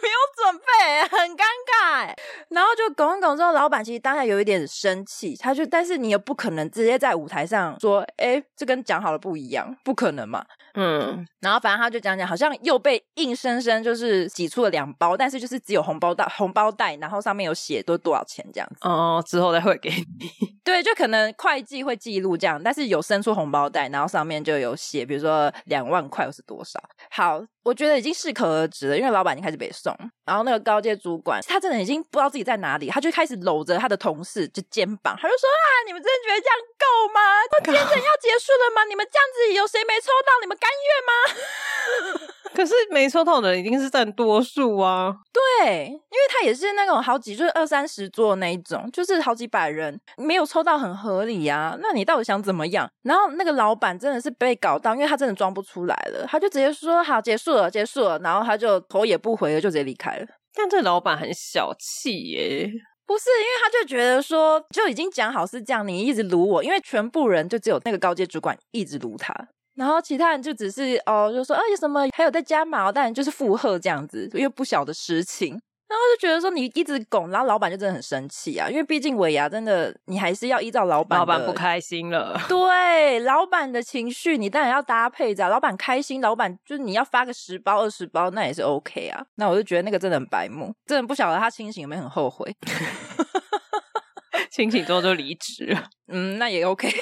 [0.01, 2.13] 没有准备，很尴尬。
[2.49, 10.45] 然后就拱一拱之后，老板其实当下有一点生气，他就，但是你也不可能直接在舞台上说，哎，这跟讲好了不一样，不可能嘛。
[10.75, 18.87] 嗯，然后反正他就讲讲，好像又被硬生生就是挤出了两包，但是就是只有红包袋，红包袋，然后上面有写多多少钱这样子。
[18.87, 20.31] 哦，之后再会给你。
[20.63, 26.81] 对，就可能会计会记录这样，但是有伸出红包袋，然后上面就有写，比如说两万块或是多少。
[27.11, 27.43] 好。
[27.63, 29.95] 我觉得已经适可而止了，因为老板已经开始北送，
[30.25, 37.21] 然后那个高阶主管他真的已经不知道自己在哪里，他就开始搂着他的同事就肩膀，他就说啊，你们真的觉得这样够吗？
[37.63, 37.85] 天要
[38.19, 38.83] 结束了吗？
[38.89, 40.39] 你们这样子有谁没抽到？
[40.41, 42.29] 你们甘愿吗？
[42.53, 45.11] 可是没抽到的人一定是占多数啊！
[45.33, 51.75] 对，因为他也是那种好几，就是二三十桌那一种，就是好几百人没有抽到，很合理啊。
[51.81, 52.87] 那你到底想怎么样？
[53.01, 60.25] 然后那个老板真的是被搞到，因为他真的装不出来了，他就直接说好，结束了，结束了，然后他就头也不回的就直接离开了。
[60.55, 62.69] 但这老板很小气耶，
[63.05, 63.29] 不是？
[63.29, 69.33] 因为他就觉得说就已经讲好是这样，你一直撸我，因为全部人就只有那个高阶主管一直撸他。
[69.75, 75.59] 然后其他人就只是哦，就说啊有什么还有在加码，当然就是附和这样子，因为不晓得实情。
[75.93, 81.19] 然后就觉得说你一直拱，然后老板就真的很生气啊，因为毕竟尾牙真的你还是要依照老板。
[81.19, 82.35] 老板不开心了。
[82.49, 89.23] 对，老板的情绪你当然要搭配着，老板开心，老板就是你要发个十包二十包那也是 OK 啊。
[89.35, 92.55] 那我就觉得那个真的很白目，真的不晓得他清醒有没有很后悔。
[94.49, 96.89] 清醒之后就离职了，嗯，那也 OK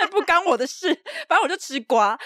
[0.00, 0.10] 那。
[0.10, 0.88] 不干我的事，
[1.28, 2.18] 反正我就吃瓜。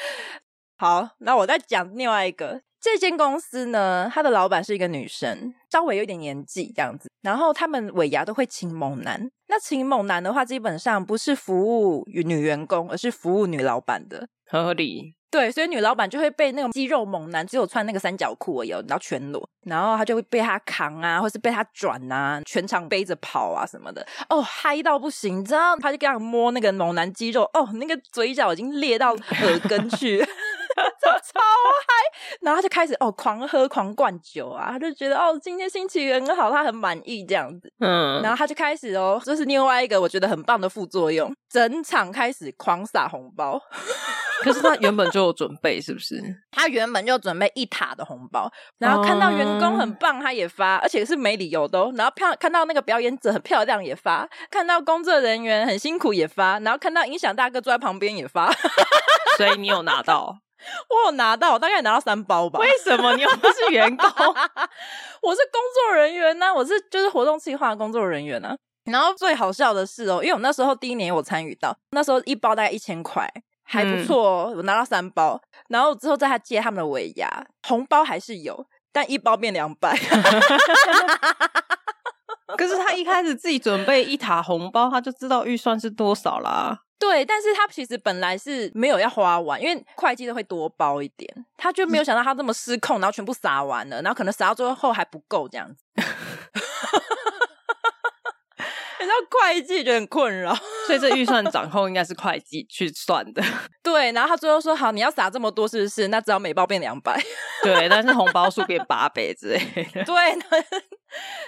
[0.79, 2.63] 好，那我再讲另外一个。
[2.85, 7.11] 这间公司呢，他的老板是一个女生，稍微有点年纪这样子。
[7.23, 9.27] 然后他们尾牙都会请猛男。
[9.49, 15.15] 那请猛男的话，基本上不是服务女员工，而是服务女老板的，合理。
[15.31, 25.75] 对，所以女老板就会被那个肌肉猛男，只有穿那个三角裤而已，然后全裸，然后他就会被他扛啊，或是被他转啊，全场背着跑啊什么的，哦，嗨到不行，你知道？
[25.77, 30.23] 他就这样摸那个猛男肌肉，哦，那个嘴角已经裂到耳根去。
[32.41, 43.61] 然后他就开始哦狂喝狂灌酒啊，他就觉得哦今天心情很好，他很满意这样子，嗯，然后他就开始哦，这是另外一个我觉得很棒的副作用，整场开始狂撒红包。
[44.43, 46.21] 可是他原本就有准备，是不是？
[46.51, 51.91] 他原本就准备一塔的红包，然后看到员工很棒，他也发，而且是没理由的哦。
[51.97, 58.53] 然后漂看到那个表演者很漂亮也发，看到工作人员很辛苦也发，然后看到音响大哥坐在旁边也发。
[59.39, 60.37] 所以你有拿到？
[60.89, 62.59] 我有拿到，我大概拿到三包吧。
[62.61, 64.07] 为什么你又不是员工？
[65.23, 68.57] 我是工作人员呢、啊，我是就是活动计划的工作人员呢、啊。
[68.91, 73.27] 然后最好笑的是哦，因为我那时候第一年我参与到，那时候一包大概一千块，
[73.65, 74.51] 还不错哦。
[74.51, 79.99] 嗯、我拿到三包，然后之后在他接他们的尾牙，红包还是有，但一包变两百。
[82.59, 86.79] 可是他一开始自己准备一塔红包，他就知道预算是多少啦。
[87.07, 95.85] 对，但是他其实本来是没有要花完，因为会计都会多包一点，他就没有想到他这么失控，然后全部撒完了，然后可能撒到最后还不够这样子。
[99.07, 100.55] 然后会计觉得很困扰，
[100.87, 103.43] 所以这预算掌控应该是会计去算的。
[103.83, 106.09] 对，然后他最后说：“好，你要撒这么多，是不是？
[106.09, 107.21] 那只要每包变两百。”
[107.63, 109.59] 对，但是红包数变八倍之类
[109.93, 110.05] 的。
[110.05, 110.15] 对，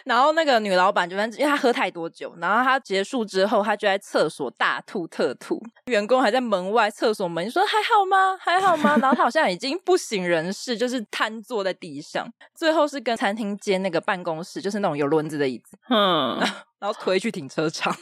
[0.05, 8.37] 然后那个女老板就因为她喝太多酒，然后她结束之后，她就在厕所大吐特吐，员工还在门外厕所门说：“还好吗？
[8.39, 12.27] 还好吗？”然后她好像已经不省人事，就是瘫坐在地上。
[12.55, 16.39] 最后是跟餐厅间那个办公室，就是那种有轮子的椅子，嗯。
[16.79, 17.95] 然后推去停车场，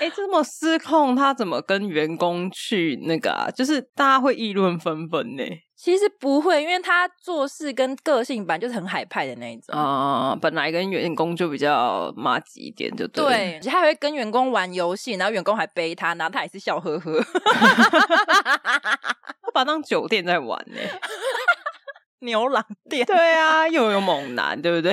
[0.00, 3.50] 哎，这么失控，他怎么跟员工去那个啊？
[3.50, 5.42] 就是大家会议论纷纷呢。
[5.76, 10.36] 其实不会，因为他做事跟个性本来就是很海派的那一种啊、呃。
[10.36, 13.24] 本来跟员工就比较麻吉一点，就对。
[13.24, 17.20] 对，他还会跟员工玩游戏，然后员工还背他，然后他也是笑呵呵。
[19.42, 20.80] 他把他当酒店在玩呢。
[22.24, 24.92] 牛郎店，对啊，又有猛男，对不对？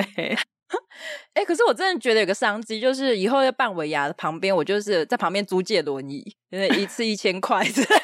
[1.34, 7.96] 哎、欸，可是我真的觉得有个商机，就是以后要办尾牙的旁边，我就是在旁边租借轮椅，因为一次一千块之类的。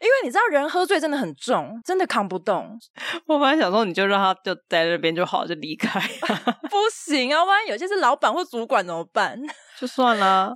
[0.00, 2.78] 因为你知道，人喝醉真的很重，真的扛不动。
[3.26, 6.00] 我本来想说，你就让他就在那边就好，就离开。
[6.70, 9.38] 不行啊，万一有些是老板或主管怎么办？
[9.78, 10.54] 就算了。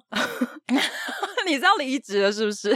[1.47, 2.71] 你知道离职了是不是？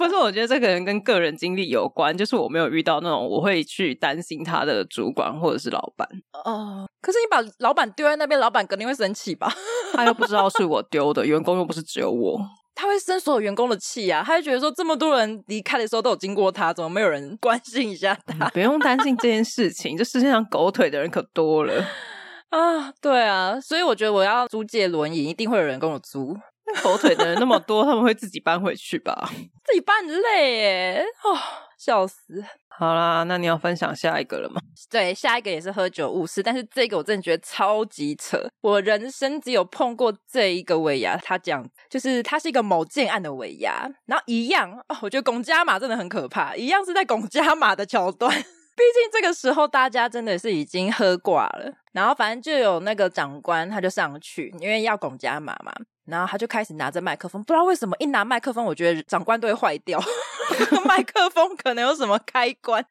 [0.00, 2.16] 不是，我觉得这个人跟个人经历有关。
[2.16, 6.08] 就是我没有遇到那种我会去担心他的主管或者是老板。
[6.44, 9.52] 哦，可是你把老板丢在那边，老板肯定会生气吧？
[9.92, 12.40] 他又不知道是我丢的，员工又不是只有我，
[12.74, 14.22] 他会生所有员工的气啊！
[14.24, 18.48] 他会觉得说，这么多人离开的时候都有经过他，怎么没有人关心一下他？
[18.48, 21.84] 不用担心这件事情，这世界上狗腿的人可多了
[22.48, 22.90] 啊！
[23.02, 26.34] 对啊，所以我觉得我要租借轮椅，一定会有人跟我租。
[26.82, 29.30] 狗腿的人那么多，他们会自己搬回去吧？
[29.64, 31.38] 自己搬很累耶，哦，
[31.78, 32.44] 笑死！
[32.68, 34.60] 好啦，那你要分享下一个了吗？
[34.88, 38.38] 对，下一个也是喝酒误事，但是这个我真的觉得超级扯。
[38.62, 48.32] 我人生只有碰过这一个尾牙，他讲就是他是一个某建案的尾牙，然后一样哦，我觉得拱加马真的很可怕，一样是在拱加马的桥段。
[48.32, 55.70] 毕竟这个时候大家真的是已经喝挂了，然后反正就有那个长官他就上去，因为要拱加马嘛。
[56.10, 59.98] 然后他就开始拿着麦克风，不知道为什么一拿麦克风，我觉得长官都会坏掉。
[60.84, 62.84] 麦克风可能有什么开关？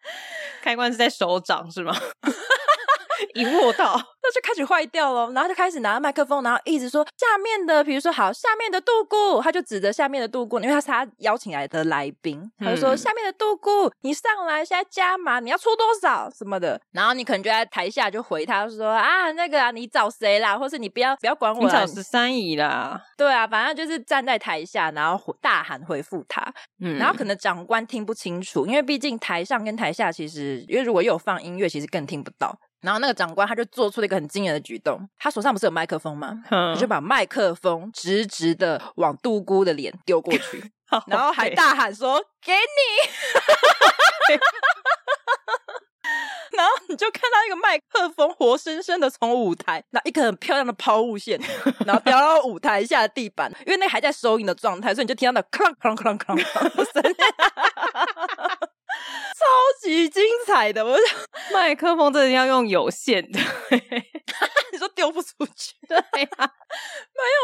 [0.62, 1.96] 开关是在手掌是吗？
[3.36, 5.32] 一握到， 那就开始坏掉了。
[5.32, 16.80] 然后就开始拿着麦克风，然后一直说下面的，比如说好，下面的杜姑，他就指着下面的杜姑，因为他是他邀请来的来宾，他就说、嗯、下面的杜姑，你上来现在加码，你要出多少什么的。
[16.92, 20.58] 然后你可能就在台下就回他说啊，那个啊，你找谁啦？
[20.58, 23.02] 或是你不要不要管我，你找十三姨啦。
[23.18, 26.42] 对啊，反正就是站在台下，然后大喊回复他。
[26.82, 32.58] 嗯，然后可能长官听不清楚，因为毕竟台上跟台下其实，因为如果有放音乐，其实更听不到。
[32.82, 36.42] 然后那个长官他就做出了一个很惊人的举动，他手上不是有麦克风吗？
[36.50, 40.72] 他就把麦克风直直的往杜姑的脸丢过去，
[41.08, 42.60] 然后还大喊说： “给你！”
[46.52, 51.40] 然后你就看到一个麦克风活生生的从舞台，那一个很漂亮的抛物线，
[51.86, 57.16] 然后掉到舞台下的地板，因为那个还在收音的状态，所以你就听到那哐哐哐哐哐的声音。
[59.10, 59.46] 超
[59.82, 61.18] 级精彩的，我想
[61.54, 63.40] 麦克风真的要用有线的，
[64.72, 65.74] 你说丢不出去？
[65.88, 66.46] 对呀、啊，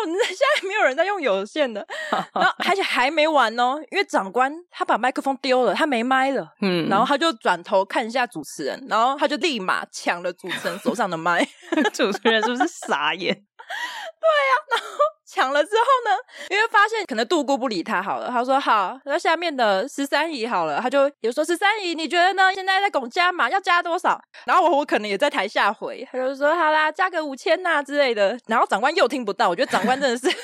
[0.05, 11.47] 没有，现在没有人在用有线的，然后而且还没完哦，因为长官他把麦克风丢了，他没麦了，嗯，然后他就转头看一下主持人，然后他就立马抢了主持人手上的麦，
[11.93, 13.33] 主持人是不是傻眼？
[13.33, 15.14] 对呀、啊，然后。
[15.35, 16.17] 抢了之后呢，
[16.49, 22.53] 因为发现可能杜姑不理他好了，他说好，那下面的十三姨好了，他就有说十三姨，你觉得呢？
[22.53, 24.17] 现在在拱加码，要加多少？
[24.45, 28.37] 然后我我可能也在台下回，他就说好啦，加个五千呐之类的。
[28.47, 30.27] 然后长官又听不到，我觉得长官真的是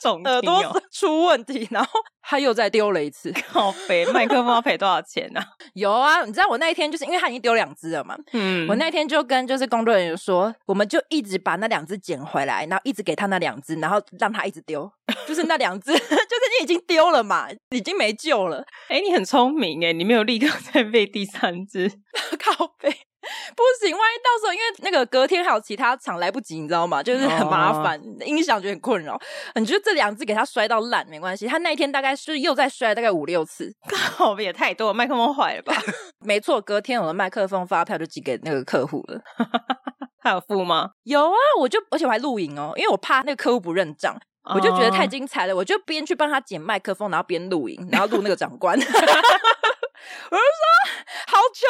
[0.24, 1.90] 耳朵出问题，然后
[2.22, 3.32] 他又再丢了一次。
[3.52, 5.46] 靠赔，麦克风要赔多少钱呢、啊？
[5.74, 13.79] 有啊，你知道我那一天就是因为他已经丢两只了嘛，嗯，我那天就跟就是工作人员说，我们就一直把那两只捡回来，然后一直给他那两只。
[13.80, 14.90] 然后让他一直丢，
[15.26, 18.64] 就是那两只， 就是你已经丢了嘛，已经没救了。
[18.88, 21.88] 哎，你很聪明哎，你没有立刻 再备第三只，
[22.38, 27.02] 靠背，不行，万一到时候因为那个隔天还有其他场来不及，你知道吗？
[27.02, 29.20] 就是很麻烦，哦、音响就很困扰。
[29.54, 33.72] 你觉得这两只给他摔到烂没关系，他那一天大概是又再摔大概五六次，
[34.16, 35.74] 靠北也太多，麦克风坏了吧？
[36.24, 39.20] 没错，隔天我的麦克风发票就寄给那个客户了。
[40.20, 40.92] 他有付吗？
[41.04, 44.14] 有啊，我就而且我还录影哦，因为我怕那个客户不认账，
[44.54, 48.78] 我就觉得太精彩了，我就边去帮他捡麦克风，然后边录影，然后录那个长官。
[50.30, 50.42] 我就说
[51.26, 51.66] 好球，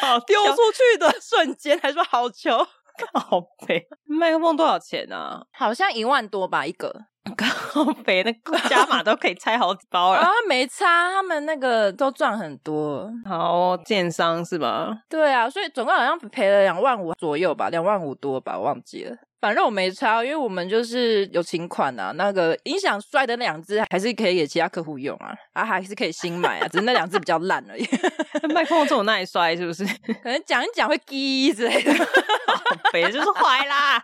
[0.00, 2.66] 好丢出去的瞬间，还说好球，
[3.14, 3.86] 好肥。
[4.04, 5.44] 麦克风多少钱啊？
[5.52, 7.06] 好像一万多吧一个。
[7.70, 10.20] 好肥，那加码都可以拆好几包了。
[10.24, 13.10] 啊，没差，他们那个都赚很多。
[13.26, 14.90] 好，建商是吧？
[15.08, 19.16] 对啊，所以总共好像赔了两万五左右吧，两万五多吧，我忘记了。
[19.40, 22.12] 反正我没差，因为我们就是有请款啊。
[22.16, 27.86] 那个音响摔的那两只还是可以给其他客户用啊，啊，还是可以新买啊，只是那两只比较烂而已。
[28.52, 29.84] 麦克风这种那里摔是不是？
[30.22, 31.92] 可能讲一讲会滴之类的。
[31.94, 34.02] 好肥，就是坏啦。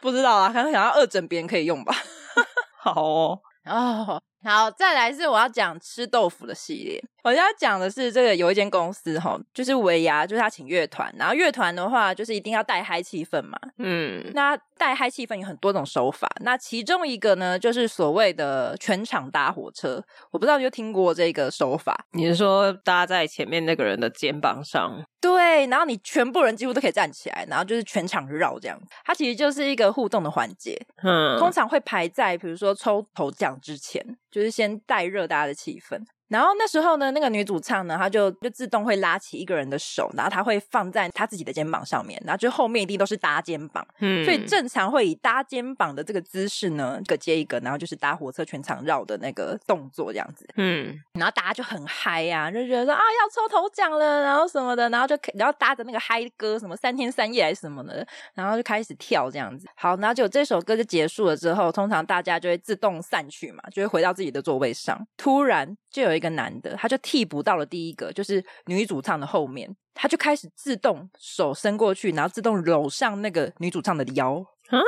[0.00, 1.94] 不知道啊，可能想要二诊别人可以用吧。
[2.78, 7.02] 好哦，哦，好，再来是我要讲吃豆腐的系列。
[7.24, 13.58] 我要讲的是这个有一间公司哈，就是尾牙，就是他请乐团，然后乐团的话就是一定要带嗨气氛嘛。
[13.76, 20.02] 嗯，那带嗨气氛有很多种手法，那其中一个呢就是所谓的全场搭火车。
[20.30, 22.06] 我不知道你有听过这个手法？
[22.12, 25.04] 你是说搭在前面那个人的肩膀上？
[25.20, 28.86] 对，然后你全部人几乎都可以站起来，然后就是全场绕这样子。
[29.04, 34.00] 它其实就是一个互动的环节，嗯，通常会排在比如说抽头奖之前，
[34.30, 36.04] 就是先带热大家的气氛。
[36.28, 59.66] 然后那时候呢，那个女主唱呢，她就就自动会拉起一个人的手，然后她会放在她自己的肩膀上面，然后就后面一定都是搭肩膀，嗯，所以正常会以搭肩膀的这个姿势呢，一个接一个，然后就是搭火车全场绕的那个动作这样子，嗯，然后大家就很嗨呀、啊，就觉得说啊要抽头奖了，然后什么的，然后就然后搭着那个嗨歌，什么三天三夜还是什么的，然后就开始跳这样子。
[59.74, 65.06] 好，然后就这首歌就结束了之后，通常大家就会自动散去嘛，就会回到自己的座位上。
[65.16, 74.78] 突然就有一个男的，他就替补到了第一个，就是女主唱的后面，他就开始自动手伸过去，然后自动搂上那个女主唱的腰，啊，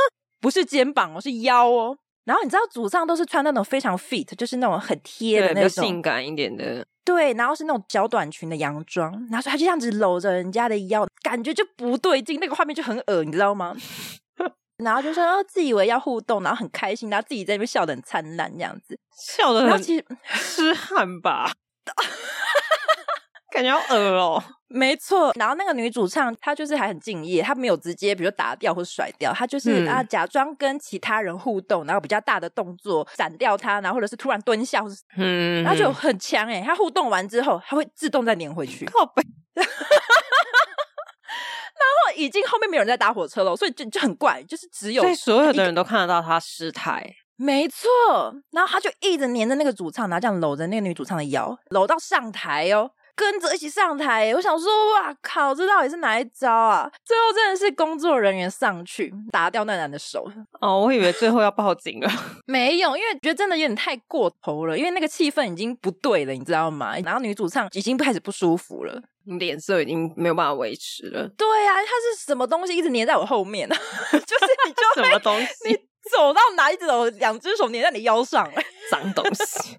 [0.40, 1.96] 不是肩膀哦，是腰哦。
[2.24, 13.74] 然后你知道主唱都是穿那种非常 fit，就是那种很贴的那种性感一点的，对，然后是那种小短裙的洋装，然后他就这样子搂着人家的腰，感觉就不对劲，那个画面就很恶，你知道吗？
[14.82, 20.04] 然后就说哦，自以为要互动，然后很开心，然后自己在那边笑得很灿烂，这样子笑得很其实
[20.34, 21.52] 痴汉吧。
[23.52, 25.32] 感觉好恶哦， 没错。
[25.34, 36.62] 然后那个女主唱，她就是还很敬业，她没有直接比如打掉或甩掉，她就是、嗯、啊假装跟其他人互动，然后比较大的动作闪掉她，然后或者是突然蹲下，或是嗯，然后就很强哎。
[36.64, 38.84] 她互动完之后，她会自动再粘回去。
[38.86, 39.22] 靠北。
[41.74, 47.14] 然后已经后面没有人在搭火车了，所以就就很怪，就是只有所以所有的人都看得到他失态。
[47.36, 47.88] 没错，
[48.50, 54.30] 然后他就一直黏着那个主唱，然后这样搂着那个女主唱的腰，搂到上台哦，跟着一起上台。
[54.34, 56.90] 我想说，哇靠，这到底是哪一招啊？
[57.02, 60.30] 最后真的是工作人员上去打掉那男的手。
[60.60, 62.10] 哦，我以为最后要报警了，
[62.44, 66.98] 没有，因为觉得真的有点太过头了，因为那个气氛已经不对了，你知道吗？
[66.98, 71.28] 然后女主唱已经开始不舒服了，脸色已经没有办法维持了。
[71.36, 73.76] 对啊，它是什么东西一直黏在我后面呢？
[74.12, 75.68] 就是你就 什么东西？
[75.68, 75.74] 你
[76.10, 78.50] 走到哪一只手，两只手粘在你腰上，
[78.90, 79.78] 脏东西。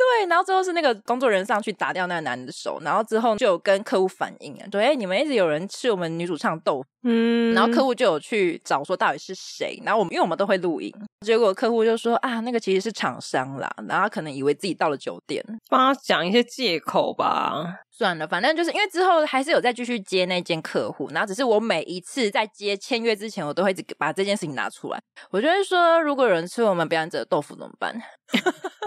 [0.00, 10.92] 对，然后最后是那个工作人员上去打掉那个男的手，然后之后就有跟客户反映啊，说：“哎，你们一直有人吃我们女主唱豆腐。”嗯，然后客户就有去找说到底是谁，然后我们因为我们都会录音，
[11.24, 24.98] 结果客户就说：“啊，那个其实是厂商啦，然后他可能以为自己到了酒店，帮他讲一些借口吧。”算了，反正就是因为之后还是有再继续接那间客户，然后只是我每一次在接签约之前，我都会把这件事情拿出来。
[25.30, 27.94] 我觉得说，如果有人吃我们表演者的豆腐怎么办？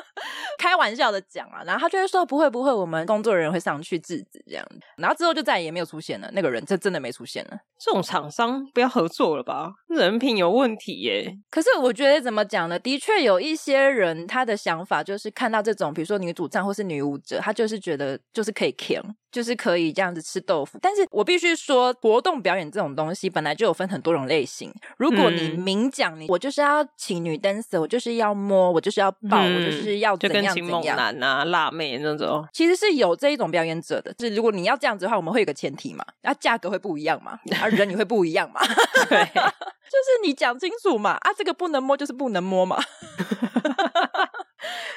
[0.59, 4.65] 开玩笑的讲啊，然后他就会说不会不会，我们工作人员会上去制止这样。
[4.97, 7.57] 然后之后就再也没有出现了，那个人就真的没出现了。
[7.79, 9.73] 这种厂商不要合作了吧？
[9.87, 11.35] 人品有问题耶。
[11.49, 12.79] 可是我觉得怎么讲呢？
[12.79, 19.03] 的确有一些人他的想法就是看到这种，比如说女主战或是女舞者，他就是觉得就是可以 kill。
[19.33, 24.71] 就是可以这样子吃豆腐，但是我必须说，活动表演这种东西本来就有分很多种类型。
[24.97, 34.13] 如果你明讲你，我就是要请女 dancer，我就是要摸，我就是要抱，嗯、我就是要怎样怎样，就跟请猛男啊、辣妹那种，其实是有这一种表演者的。
[34.13, 38.61] 就是如果你要这样子的话，我们会有个前提嘛，那价格会不一样嘛，啊人也会不一样嘛，
[39.09, 42.79] 对， 就是你讲清楚嘛，啊这个不能摸就是不能摸嘛。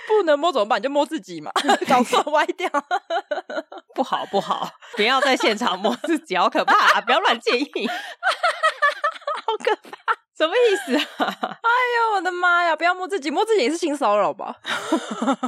[0.07, 0.79] 不能摸怎么办？
[0.81, 1.51] 你就摸自己嘛，
[1.89, 2.69] 搞错歪掉，
[3.95, 7.01] 不好不好，不要在现场摸自己，好可怕啊！
[7.05, 11.35] 不要乱建议，好可怕，什么意思啊？
[11.41, 11.71] 哎
[12.09, 12.77] 呦我的妈呀！
[12.77, 14.57] 不要摸自己，摸自己也是性骚扰吧？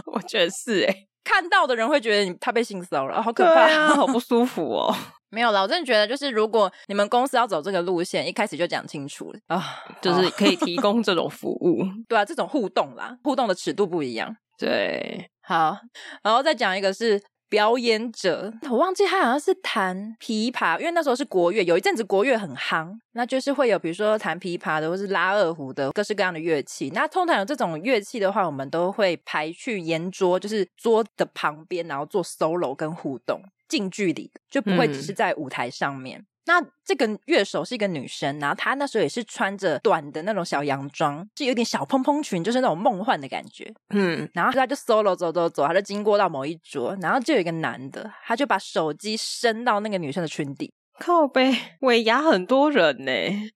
[0.07, 4.95] 我觉得是哎、欸，看到的人会觉得你他被性骚扰，好可怕，啊、好不舒服哦。
[5.31, 9.63] 没有啦，我真的觉得就是如果你们公司要走这个路线，一开始就讲清楚了啊，
[10.01, 11.83] 就是可以提供这种服务。
[12.09, 14.35] 对啊，这种互动啦，互动的尺度不一样。
[14.59, 15.79] 对，好，
[16.23, 17.23] 然后再讲一个是。
[17.51, 26.91] 表演者，我忘记他好像是弹琵琶，因为那时候是国乐，有一阵子国乐很夯，那就是会有比如说弹琵琶的，或是拉二胡的，各式各样的乐器。
[26.91, 36.19] 那通常有这种乐器的话，我们都会排去圆桌，就是桌的旁边，然后做 solo 跟互动，近距离的，就不会只是在舞台上面。
[36.19, 43.71] 嗯那这个乐手是一个女生，然后她那时候也是穿着短的那种小洋装，是有点小蓬蓬裙，就是那种梦幻的感觉。
[43.91, 53.13] 嗯，然后她就 solo 走走走，她就经过到某一桌，然后就有一个男的，他就把手机伸到那个女生的裙底，靠背，尾牙很多人呢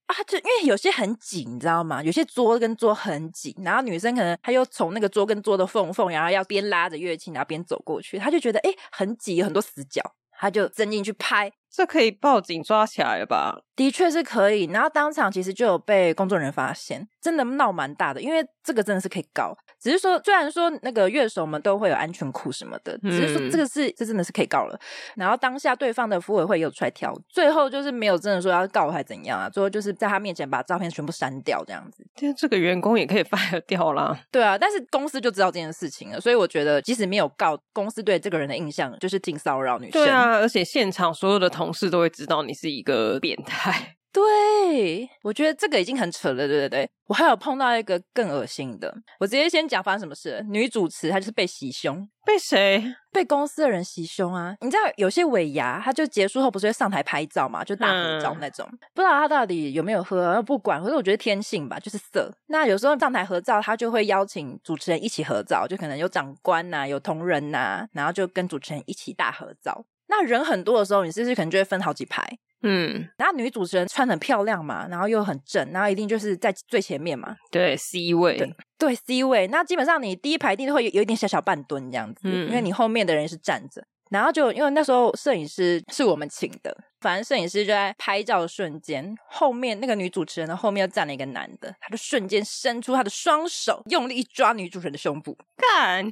[0.07, 2.03] 啊，就因为有些很紧，你知道吗？
[2.03, 10.03] 有些桌跟桌很紧，然后女生可能她又从那个桌跟桌的缝缝，然后要边拉着乐器，然后边走过去，她就觉得诶很挤，有很多死角，
[10.39, 11.51] 她就伸进去拍。
[11.73, 13.63] 这可以报警抓起来了吧？
[13.83, 19.53] 的确是可以，然后当场其实就有被工作人员发现，真的闹蛮大的，因为这个真的是可以告。
[19.81, 24.79] 只是说，虽然说那个乐手们都会有安全裤什么的，只是说这个是这真的是可以告了。
[25.17, 29.49] 然后当下对方的服委会也有出来调，最后就是没有真的说要告还怎样啊？
[29.51, 32.07] 最后就是在他面前把照片全部删掉这样子。
[32.15, 34.17] 但这个员工也可以 fire 掉啦。
[34.31, 40.01] 对啊，但是公司就知道这件事情了，所以我觉得即使没有告，公司对这个人的印象就是性骚扰女生。
[40.01, 42.43] 对啊，而且现场所有的同事都会知道。
[42.43, 43.72] 你是一个变态，
[44.13, 46.91] 对，我觉得这个已经很扯了，对对对。
[47.07, 50.45] 我还有碰到一个更恶心的，我直接先讲发生什么事。
[50.51, 52.95] 女主持她就是被袭胸，被谁？
[53.11, 54.55] 被公司的人袭胸啊！
[54.61, 58.67] 你知道有些尾牙，他就结束后不是会上台拍照嘛，就大合照那种。
[58.71, 60.83] 嗯、不知道他到底有没有喝，不管。
[60.83, 62.31] 可是我觉得天性吧，就是色。
[62.49, 69.87] 那有时候上台合照，他就会邀请主持人一起合照，就可能有长官呐、啊，有同仁呐、啊，然后就跟主持人一起大合照。
[70.09, 72.23] 那人很多的时候，你是不是可能就会分好几排？
[72.63, 77.37] 嗯，然后女主持人穿很漂亮嘛，然后又很正，然后一定就是在最前面嘛。
[77.51, 78.37] 对，C 位。
[78.37, 79.47] 对，对，C 位。
[79.49, 83.83] 那基本上你第一排一定会有，有一点小小半蹲这样子，嗯，因为你后面的人是站着。
[84.11, 96.05] 然后就因为那时候摄影师是我们请的，反正摄影师就在拍照的瞬间，后面那个女主持人的后面又站了一个男的，他就瞬间伸出他的双手，用力一抓女主持人的胸部，看，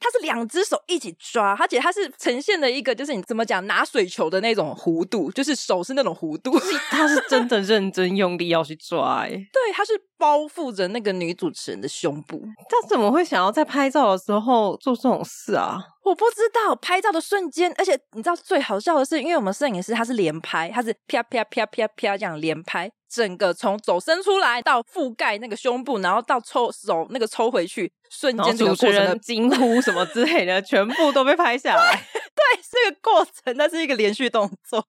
[0.00, 6.52] 他是两只手一起抓，而且他是呈现了一个就是你怎么讲拿水球的那种弧度，就是手是那种弧度，
[6.90, 15.78] 他是真的认真用力要去抓，哎，对，他是包覆着那个女主持人的胸部，他怎么会想要在拍照的时候做这种事啊？
[16.04, 31.92] 我不知道拍照的瞬间，而且你知道最好笑的是，因为我们摄影师他是连拍，他是啪啪啪啪啪这样连拍，整个从手伸出来到覆盖那个胸部，然后到抽手那个抽回去，瞬间主持人惊呼什么之类的， 全部都被拍下来。
[32.12, 34.86] 对，这个过程，那是一个连续动作，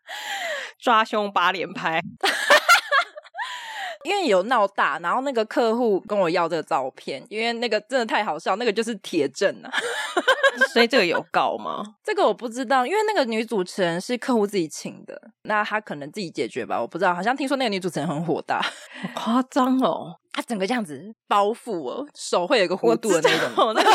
[0.78, 2.00] 抓胸八连拍。
[4.02, 9.70] 因为有闹大，然后那个客户跟我要这个照片，因为那个真的太好笑，那个就是铁证啊。
[10.72, 11.82] 所以这个有告吗？
[12.04, 17.14] 这个我不知道，因为那个女主持人是客户自己请的，那她可能自己解决吧，我不知道。
[17.14, 18.60] 好像听说那个女主持人很火大，
[19.02, 23.90] 好夸张哦，她整个这样子包覆哦，手会有一个弧度的那种，那个、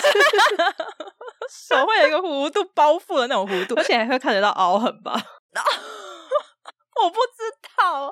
[1.50, 5.22] 手会有一个弧度包覆的那种弧度，而且还会看得到凹痕吧。
[7.04, 7.44] 我不知
[7.78, 8.06] 道，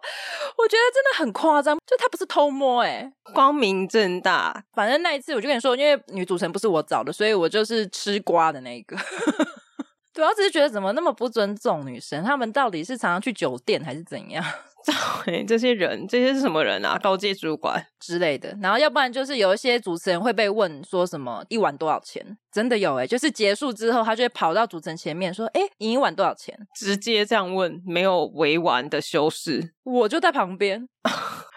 [0.57, 4.63] 我觉得真的很夸张，就他不是偷摸哎、欸，光明正大。
[4.73, 8.97] 反正那一次我就跟你说，因为女主持人不是我找的，所以我就是吃瓜的那一个。
[10.14, 14.43] 主要只是觉得怎么那么不尊重女生，他们到底是常常去酒店还是怎样？
[15.47, 16.99] 这些人，这些是什么人啊？
[17.01, 18.53] 高阶主管之类的。
[18.61, 22.38] 然后要不然就是有一些主持人会被问说什么一晚多少钱？
[22.51, 29.74] 真的有哎、欸，就是结束之后，他就会跑到主持人前面说：“哎，你一晚多少钱？”直接这样问，没有委婉的修饰。
[29.86, 30.86] 我就在旁边，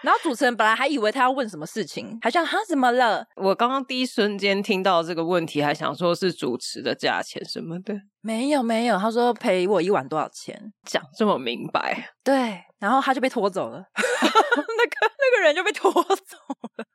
[0.03, 3.25] 然后主持人本来还以为他要问什么事情，还想他怎么了？
[3.35, 7.93] 我刚刚第一瞬间听到这个问题，还想说是主持的价钱什么的。
[8.21, 12.11] 没有没有，他说赔我一晚多少钱，讲这么明白。
[12.23, 16.37] 对，然后他就被拖走了， 那个那个人就被拖走
[16.77, 16.85] 了。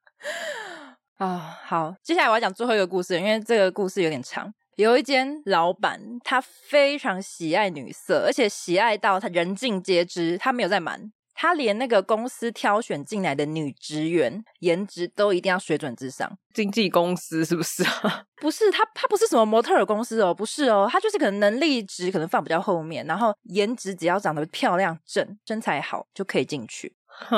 [1.18, 4.52] 啊、哦，好，接下来我要讲最后一个故事，因为这个故事有点长。
[4.76, 11.12] 有一间老板，他非常喜爱女色，而且喜爱到他人尽皆知，他没有在瞒。
[11.34, 16.38] 他连那个公司挑选进来的女职员，颜值都一定要水准之上。
[16.52, 18.24] 经纪公司是不是啊？
[18.40, 26.94] 不是，他他不是什么模特儿公司哦，不是哦，他就是可能能力值可能放比较后面，然后颜值只要长得漂亮正，身材好就可以进去。
[27.14, 27.36] 哼，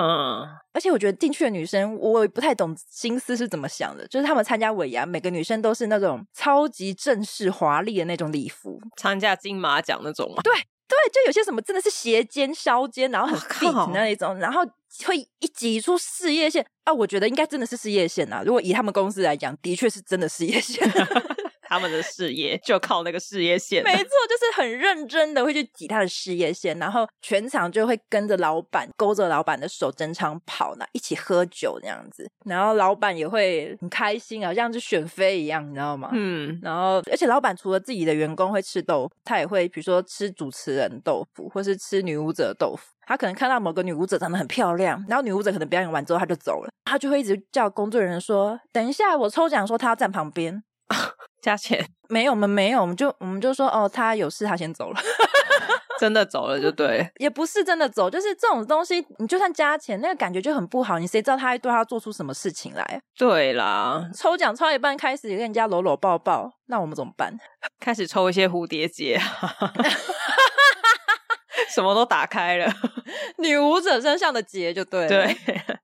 [0.72, 4.06] 而且我觉得进去的女生，我也不太懂心思是怎么想的。
[4.06, 10.40] 就是他们参加尾牙，每个女生都是那种超级正式华丽的那种礼服，参加金马奖那种吗？
[10.44, 10.52] 对，
[10.86, 14.62] 对，就有些什么真的是斜肩、削肩，然后很 fit 那一种，然后
[15.06, 16.92] 会一挤出事业线啊！
[16.92, 18.42] 我觉得应该真的是事业线啊。
[18.44, 20.86] 如果以他们公司来讲，的确是真的事业线。
[21.68, 36.10] 他们的事业就靠那个事业线，没错，就是很认真的会去挤他的事业线，然后全场就会跟着老板勾着老板的手，整场跑，那一起喝酒这样子，然后老板也会很开心，好像是选妃一样，你知道吗？
[36.12, 42.86] 嗯，然后而且老板除了自己的员工会吃豆腐，他也会比如说吃主持人豆腐，或是吃女舞者豆腐。
[43.06, 50.62] 他可能看到某个女舞者长得很漂亮，然后女舞者可能表演完之后他就走了，他就会一直叫工作人员说：“等一下，我抽奖说他要站旁边。”
[51.42, 55.00] 加钱没有，我们没有，我们就我们就说哦，他有事，他先走了，
[56.00, 63.02] 真的走了就对，也不是真的走，就是这种东西，你就算加钱，那个感觉就很不好，你谁知道他还对他做出什么事情来？
[63.18, 67.36] 对啦，抽奖抽一半开始跟人家搂搂抱抱，那我们怎么办？
[67.78, 69.20] 开始抽一些蝴蝶结。
[71.74, 72.72] 什么都打开了，
[73.38, 75.08] 女舞者身上的结就对了。
[75.08, 75.36] 对，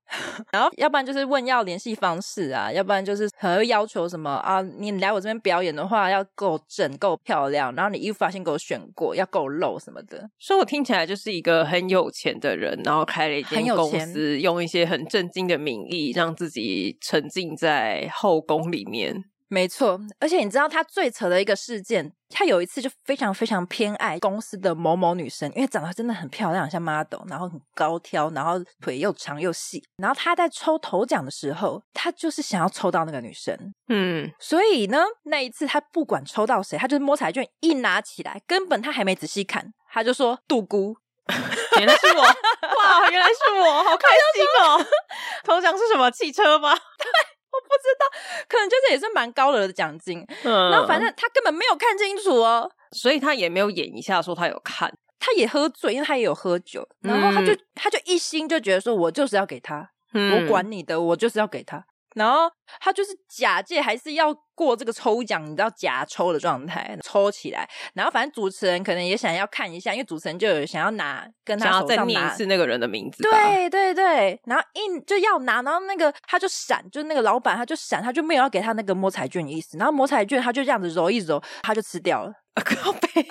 [0.53, 10.31] 然后要不然就是问要联系方式啊，要不然就是很会要求什么啊，你来我这边表演的话要够正、够漂亮，然后你衣服要先给我选过，要够露什么的。
[10.39, 19.25] 所以我听起来就是一个很有钱的人，然后开了一间公司，用一些很正经的名义，让自己沉浸在后宫里面。
[19.53, 29.83] 没错，而且你知道他最扯的一个事件，他有一次就非常非常偏爱公司的某某女生，因为长得真的很漂亮，像 model，然后很高挑，然后腿又长又细。
[29.97, 40.97] 然后他在抽头奖的时候，他就是想要抽到那个女生，嗯，所以呢，那一次他不管抽到谁，他就是摸彩券一拿起来，根本他还没仔细看，他就说杜姑，
[41.77, 44.87] 原来是我，哇，原来是我，好开心哦！
[45.43, 46.09] 头奖是什么？
[46.13, 46.73] 汽车吗？
[46.73, 47.11] 对。
[47.71, 48.07] 我不知道，
[48.49, 50.27] 可能就是也是蛮高额的奖金。
[50.45, 61.85] 嗯，然后反正他根本没有看清楚哦，所以他也没有演一下说他有看，他也喝醉，因为他也有喝酒，然后他就、嗯、他就一心就觉得说，我就是要给他，嗯、我管你的，我就是要给他。
[62.15, 62.51] 然后
[62.81, 67.69] 他就是假借还是要过这个抽奖，你知道假抽的状态抽起来。
[67.95, 73.23] 然后反正主持人可能也想要看一下，因为主持人就有想要拿跟他手上拿再念一次那个人的名字。
[73.23, 79.79] 对对对，然后一就要拿，然后那个他就闪，就那个老板他就闪，他就没有要给他那个摸彩券的意思。
[79.79, 82.33] 然后摸彩券他就这样子揉一揉，他就吃掉了。
[82.65, 83.09] 靠北，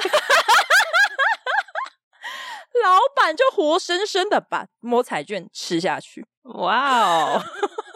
[2.82, 6.26] 老板就活生生的把摸彩券吃下去。
[6.44, 7.44] 哇哦！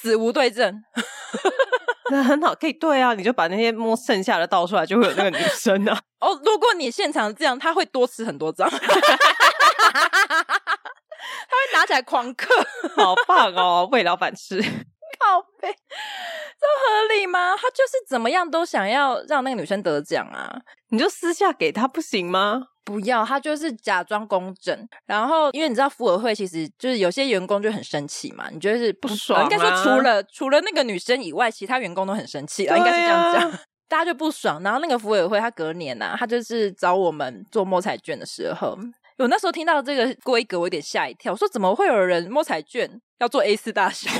[0.00, 0.82] 死无对证，
[2.10, 6.00] 那很好，可以对啊，你就把那些摸剩下的倒出来，就会有那个女生啊。
[6.20, 8.86] 哦，如果你现场这样，他会多吃很多张， 他会
[11.72, 12.48] 拿起来狂嗑，
[12.96, 14.62] 好棒哦，喂老板吃，
[15.20, 15.68] 靠北，
[16.58, 17.54] 这合理吗？
[17.56, 20.50] 他就是怎么样都想要让那个女生得奖啊，
[20.88, 22.62] 你就私下给他不行吗？
[22.82, 24.88] 不要，他就是假装公正。
[25.06, 28.48] 然后，因为你知道，福委会其实就是有些员工就很生气嘛。
[28.50, 29.44] 你觉得是不爽？
[29.44, 32.76] 应该说，除了除了那个女生以外，其他员工都很生气了。
[32.76, 33.52] 应该是这样讲，
[33.88, 34.60] 大家就不爽。
[34.64, 38.76] 然后那个福委会，他隔年呐、啊，他就是找我们做摸彩券的时候，
[39.18, 41.30] 我那时候听到这个规格，我有点吓一跳。
[41.30, 42.90] 我说，怎么会有人摸彩券
[43.20, 44.10] 要做 A 四大小？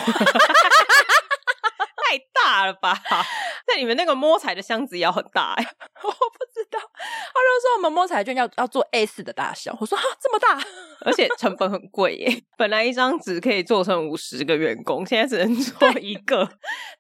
[2.11, 2.93] 太大了吧？
[3.69, 5.71] 那你们那个摸彩的箱子也要很大哎、欸，
[6.03, 6.79] 我不知道。
[6.81, 10.61] 他就说我们摸彩券要要做 A 四的大小，我说哈这么大，
[11.05, 12.43] 而且成本很贵耶。
[12.59, 16.45] 本来一张纸可以做成五十个员工，现在只能做一个。
[16.45, 16.57] 对，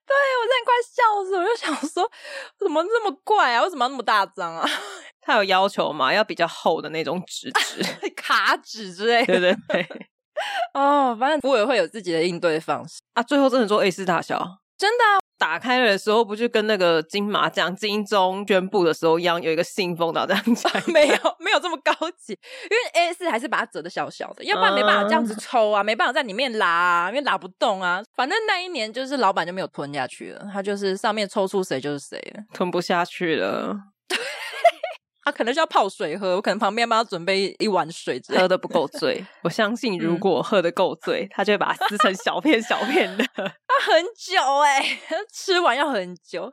[0.06, 2.08] 对我真的快笑死，我就想说
[2.56, 3.62] 怎么这么怪啊？
[3.64, 4.68] 为什么要那么大张啊？
[5.20, 6.14] 他有要求吗？
[6.14, 7.82] 要比较厚的那种纸纸，
[8.14, 9.38] 卡纸之类的。
[9.38, 10.06] 对对对。
[10.72, 13.22] 哦，反正福委会有自己的应对方式啊。
[13.22, 14.42] 最后真的做 A 四大小，
[14.80, 15.20] 真的啊。
[15.38, 20.68] 打开了的时候，不就跟那个金马奖金钟宣布的时候一样，有一个信封的这样子？
[20.92, 28.02] 没有，没有这么高级，因为 A 四还是把它折的小小的，要不然没办法这样子抽啊，没办法在里面拉啊，因为拉不动啊。
[28.14, 33.76] 反正那一年就是老板就没有吞下去了，他就是上面抽出谁就是谁了，吞不下去了。
[35.22, 39.24] 他可能是要泡水喝，我可能旁边帮他准备一碗水，喝的不够醉。
[39.44, 43.24] 我相信，如果喝的够醉，他就会把它撕成小片小片的。
[43.36, 44.98] 他很久哎、欸，
[45.32, 46.50] 吃完要很久。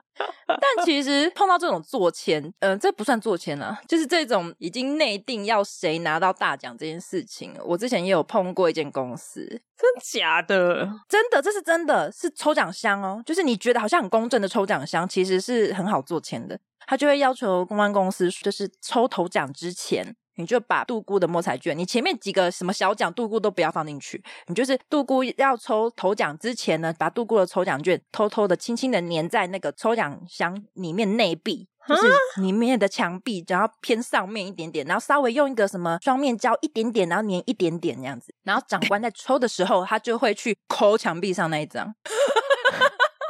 [0.47, 7.53] 但其实碰到这种做签，嗯、呃，这不算做签啊，就是这种已经内定要谁拿到大奖这件事情。
[7.63, 10.89] 我之前也有碰过一间公司，真假的？
[11.07, 13.21] 真的，这是真的，是抽奖箱哦。
[13.25, 16.59] 就是你觉得好像很公正的抽奖箱，其实是很好做签的。
[16.87, 32.07] 他就会要求公关公司，就是抽头奖之前，你就把杜姑的摸彩券，你前面几个什么小奖杜姑都不要放进去，你就是杜姑要抽头奖之前呢，把杜姑的抽奖券偷偷的、轻轻的粘在那个抽奖箱里面内壁，就是
[32.41, 41.93] 里面的墙壁，然后偏上面一点点，然后稍微用一个什么双面胶一点点，然后粘一点点这样子，然后长官在抽的时候，他就会去抠墙壁上那一张。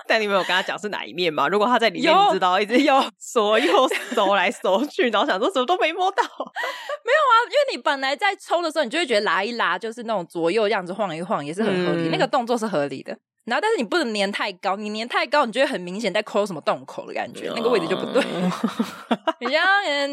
[0.08, 1.48] 但你没有跟他讲是哪一面吗？
[1.48, 13.18] 如果他在里面，你知道一直有左右搜来搜去，然后想说什么都没摸到， 没有啊，因为你本来在抽的时候，你就会觉得拉一拉就是那种左右样子晃一晃，也是很合理，嗯、那个动作是合理的。
[13.48, 18.22] 然后，但是你不能粘太高，你粘太高，你就会很明显在抠什么洞口的感觉，那个位置就不对。
[19.40, 19.64] 你要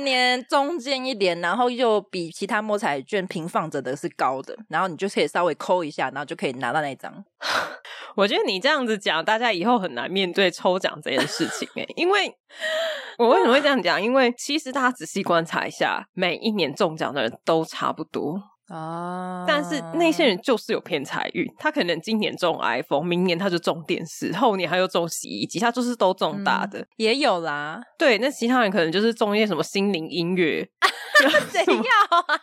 [0.04, 7.12] 粘中间一点，然后又比其他摸彩券平放着的是高的，然后你就可以稍微抠一下，然后就可以拿到那张。
[8.14, 12.32] 我觉得你这样子讲，大家以后很难面对抽奖这件事情诶，因为
[13.18, 14.00] 我为什么会这样讲？
[14.00, 18.40] 因为其实大家仔细观察一下，每一年中奖的人都差不多。
[18.68, 19.44] 啊！
[19.46, 27.80] 但是那些人就是有偏财运，他可能今年中 iPhone，明年他就中电视，后年他又中洗衣机，他就是都中大的，嗯、也有啦。
[27.98, 30.66] 对，那其他人可能就是中一些什么心灵音乐，
[31.52, 32.40] 谁要啊？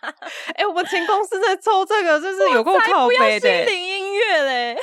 [0.55, 4.77] 哎、欸，我们前公司在抽这个，就是有够靠背的心灵音乐嘞。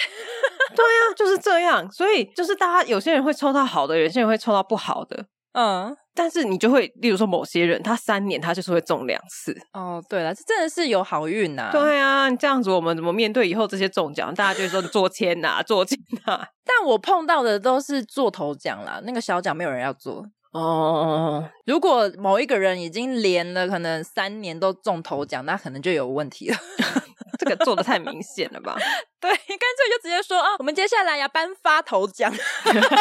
[0.74, 5.26] 对啊，就是这样，所以就是大家有些人会抽到好的，有些人会抽到不好的。
[5.52, 9.56] 嗯，但是你就会，例如说某些人，他三年他就是会中两次。
[9.72, 11.70] 哦，对了，这真的是有好运呐。
[11.72, 14.32] 对啊，你这样子我们怎么面对以后这些中奖？
[14.34, 16.46] 大家就会说做签呐，做签呐。
[16.64, 20.24] 但我碰到的都是做头奖啦，那个小奖没有人要做。
[20.52, 26.56] 哦，如果某一个人已经连了可能三年都中头奖，那可能就有问题了。
[27.38, 28.76] 这个做的太明显了吧？
[29.20, 32.32] 对，干脆就直接说啊，我们接下来要颁发头奖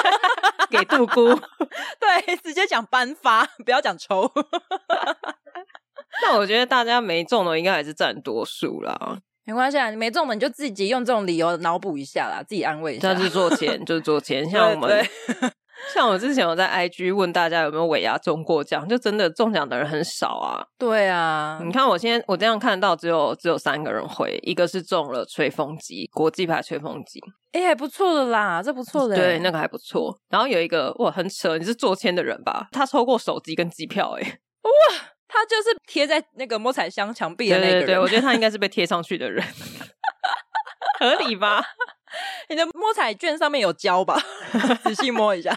[0.70, 1.34] 给杜姑。
[2.00, 4.32] 对，直接讲颁发，不要讲抽。
[6.22, 9.20] 那我觉得大家没中的应该还是占多数啦。
[9.44, 13.14] 没关系啊，你没中的你就自己用这种理由脑补一下啦，自己安慰一下。
[13.14, 15.10] 但是做钱，就是做钱，像我们。
[15.94, 20.66] 像我之前有在 IG 问大家有没有尾牙中过奖，就真的中奖的人很少啊。
[20.78, 27.20] 对啊，你看我现在我这样看到只有只有三个人回，一个是中了吹风机，国际牌吹风机，
[27.54, 29.16] 哎、欸，还不错的啦，这不错的。
[29.16, 30.20] 对，那个还不错。
[30.30, 32.68] 然后有一个哇，很扯，你是做签的人吧？
[32.72, 34.72] 他抽过手机跟机票、欸，哎，哇，
[35.28, 37.80] 他就是贴在那个摸彩箱墙壁的那个人。
[37.82, 39.44] 对，对，对，我觉得他应该 是被贴上去的人，
[41.00, 41.64] 合理吧？
[42.50, 44.18] 你的摸彩券上面有胶吧？
[44.84, 45.56] 仔细摸一下。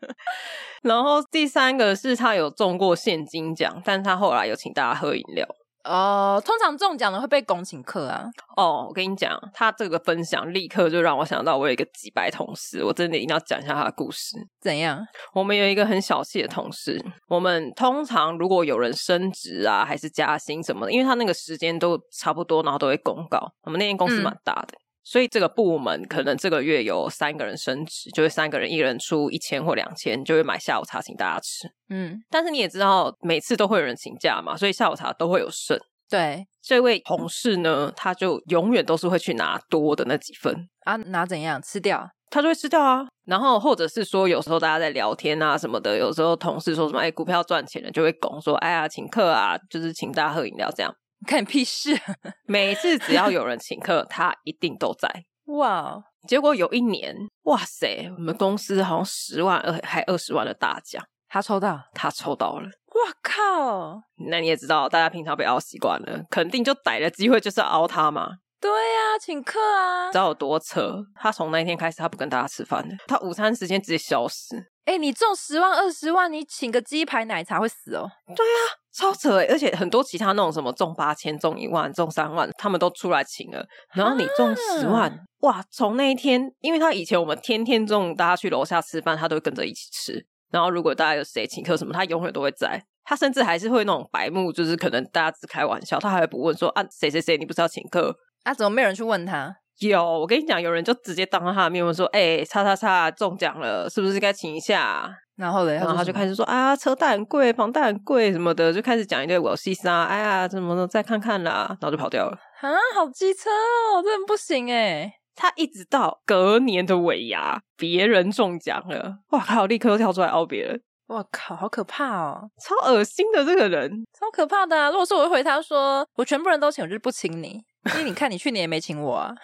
[0.82, 5.46] 然后第三个是他有中过现金奖，但是他后来有请大家喝饮料。
[5.84, 8.26] 哦、呃，通常中奖的会被拱请客啊。
[8.54, 14.36] 哦，我跟你讲，他这个分享立刻就让我想到我有一个几百同事，我真的一定要讲一下他的故事。
[14.60, 15.02] 怎样？
[15.32, 23.50] 我们有一个很小气的同事，我们通常如果有人升职啊，还是加薪什么的，因为他那个时间都差不多，然后都会公告。
[23.62, 24.74] 我们那间公司蛮大的。
[24.76, 31.68] 嗯所以这个部门可能这个月有三个人升职，就是三个人一人出一千或两千，就会买下午茶请大家吃。
[31.88, 35.78] 嗯，但是你也知道，每次都会有人请假嘛，所以下午茶都会有剩。
[36.08, 42.10] 对，这位同事呢，他就永远都是会去拿多的那几份啊，拿怎样吃掉？
[42.28, 43.06] 他就会吃掉啊。
[43.26, 50.92] 然后或者是说，有时候大家在聊天啊什么的，有时候同事说什么哎，股票赚钱了，就会拱说哎呀，请客啊，就是请大家喝饮料这样。
[51.26, 51.98] 看你屁事！
[52.46, 55.08] 每次只要有人请客，他一定都在。
[55.46, 56.02] 哇！
[56.28, 62.66] 结果有一年，哇塞，我们公司好像十万二还二十万的大奖，他抽到，他抽到了。
[62.66, 64.02] 哇靠！
[64.28, 68.28] 那你也知道，大家平常被熬习惯了，肯定就逮了机会就是要凹他嘛。
[68.60, 70.10] 对呀、啊，请客啊！
[70.12, 70.98] 知道有多扯？
[71.14, 74.56] 他从那一天开始，他不跟大家吃饭了，他午餐时间直接消失。
[74.84, 78.10] 哎、欸，你中十万二十万，你请个鸡排奶茶会死哦。
[78.36, 78.79] 对呀、啊。
[78.92, 83.64] 超扯欸，而且很多其他那种什么中八千、中一万、中三万，他们都出来请了。
[83.94, 85.64] 然后你中十万，啊、哇！
[85.70, 90.26] 从那一天，因为他以前我们天天中午大家去楼下吃饭，他都会跟着一起吃。
[90.50, 92.82] 然后如果大家有谁请客什么，他永远都会在。
[93.04, 98.14] 他甚至还是会那种白目，就是可能大家只开玩笑，他还会不问说啊谁谁谁，你不是要请客？
[98.44, 99.54] 啊，怎么没有人去问他？
[99.80, 105.10] 有，我跟你讲，有人就直接当着他的面问说：“哎、欸，叉叉叉中奖了，是不是该请一下？”
[105.40, 112.38] 然后嘞，然后他就开始说：“啊，车贷很贵，房贷很贵什么的，就开始讲一堆我西沙，哎呀，怎么的，再看看啦。”然后就跑掉了。
[112.60, 115.10] 啊，好机车哦，真的不行哎！
[115.34, 119.64] 他一直到隔年的尾牙，别人中奖了，哇靠！
[119.64, 124.90] 立刻又跳出来凹别人，哇靠，好可怕哦，超恶心的这个人，超可怕的啊！
[124.90, 127.62] 如果说我会回他说：“我全部人都请，我就是不请你。”
[127.96, 129.34] 因为你看，你去年也没请我啊。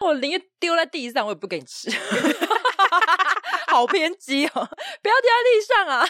[0.00, 1.90] 我宁愿丢在地上，我也不给你吃。
[3.68, 4.50] 好偏激哦！
[4.54, 6.08] 不要丢在地上啊，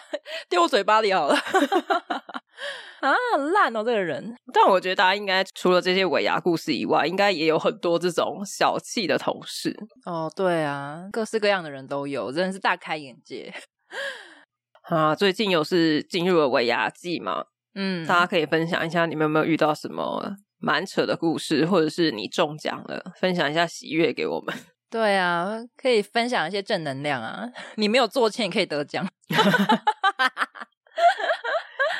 [0.49, 1.35] 丢我嘴巴里好了。
[3.01, 4.37] 啊，很烂哦，这个人。
[4.53, 9.77] 但我觉得大家应该除了这些尾牙故事以外，应该也有很多这种小气的同事。
[10.07, 13.53] 哦，对啊，各式各样的人都有，真的是大开眼界。
[14.89, 24.55] 啊，最近又是进入了尾牙季嘛，嗯，大家可以分享一下你们有没有遇到什么蛮扯的故事，或者是你中奖了，分享一下喜悦给我们。
[24.91, 27.47] 对啊，可以分享一些正能量啊！
[27.77, 29.07] 你没有做签也可以得奖。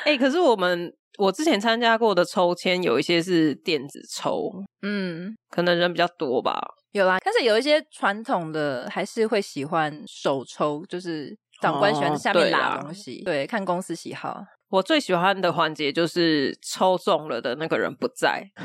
[0.05, 4.51] 哎、 欸，可是我们我之前参加过的抽签有一些是电子抽，
[4.81, 6.59] 嗯，可能人比较多吧。
[6.91, 13.21] 有啦，但是有一些传统的还是会喜欢手抽，就是长官喜欢下面拿东西。
[13.21, 14.43] 哦、对，对，看公司喜好。
[14.69, 18.51] 我最喜欢的环节就是抽中了的那个人不在。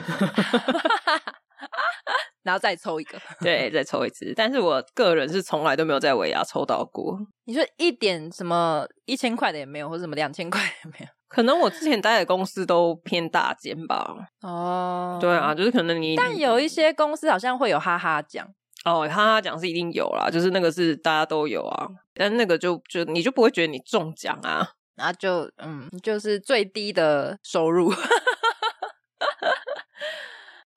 [2.42, 4.34] 然后再抽一个，对，再抽一次。
[4.36, 7.18] 但是我个人是从来都没有在尾牙抽到过。
[7.44, 11.06] 你说一点什么一千块的也没有，或者什么两千块也没有？
[11.26, 14.14] 可能我之前待的公司都偏大间吧。
[14.42, 18.46] 哦，对啊，就是可能你，但有一些公司好像会有哈哈奖。
[18.84, 21.88] 哦，哈哈奖是一定有啦，就是那个是大家都有啊。
[22.12, 24.72] 但那个就就你就不会觉得你中奖啊？
[24.96, 27.92] 然后就嗯，就是最低的收入。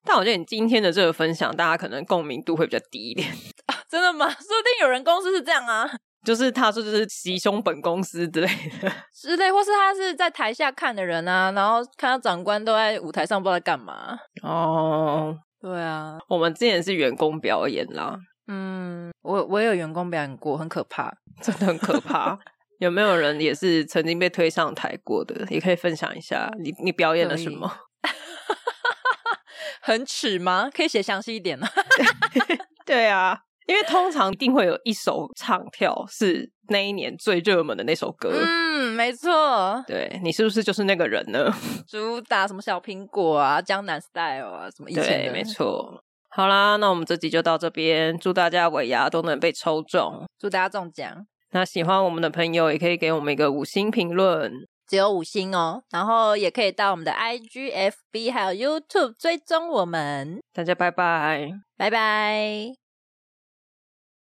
[0.04, 3.30] 但我觉得你今天的这个分享，大家可能共鸣度会比较低一点。
[3.68, 4.26] 啊，真的吗？
[4.32, 5.86] 说不定有人公司是这样啊，
[6.24, 8.48] 就是他说就是袭胸本公司之类
[8.82, 14.18] 的，之类，或是他是在台下看的人啊，然后看到长官都在舞台上，不知道在干嘛。
[14.44, 18.18] 哦，对啊，我们之前是员工表演啦。
[18.48, 22.40] 嗯，我我也有员工表演过，很可怕，真的很可怕。
[22.80, 25.46] 有没有人也是曾经被推上台过的？
[25.50, 27.72] 也可以分享一下，你你表演了什么？
[29.82, 30.70] 很耻吗？
[30.74, 31.68] 可以写详细一点吗？
[32.86, 38.30] 对啊，因为通常一定会有一首唱跳是那一年最热门的那首歌。
[38.34, 39.84] 嗯，没错。
[39.88, 41.52] 对，你是不是就是那个人呢？
[41.88, 45.10] 主打什么小苹果啊，江南 style 啊，什么以前的？
[45.10, 46.04] 对，没错。
[46.30, 51.26] 好啦，那我们这集就到这边，祝大家尾牙都能被抽中，祝大家中奖。
[51.52, 54.52] 那喜欢我们的朋友也可以给我们一个五星评论。
[54.88, 60.40] 只有五星哦，然后也可以到我们的 IG、FB 还有 YouTube 追踪我们。
[60.54, 62.87] 大家拜拜，拜拜。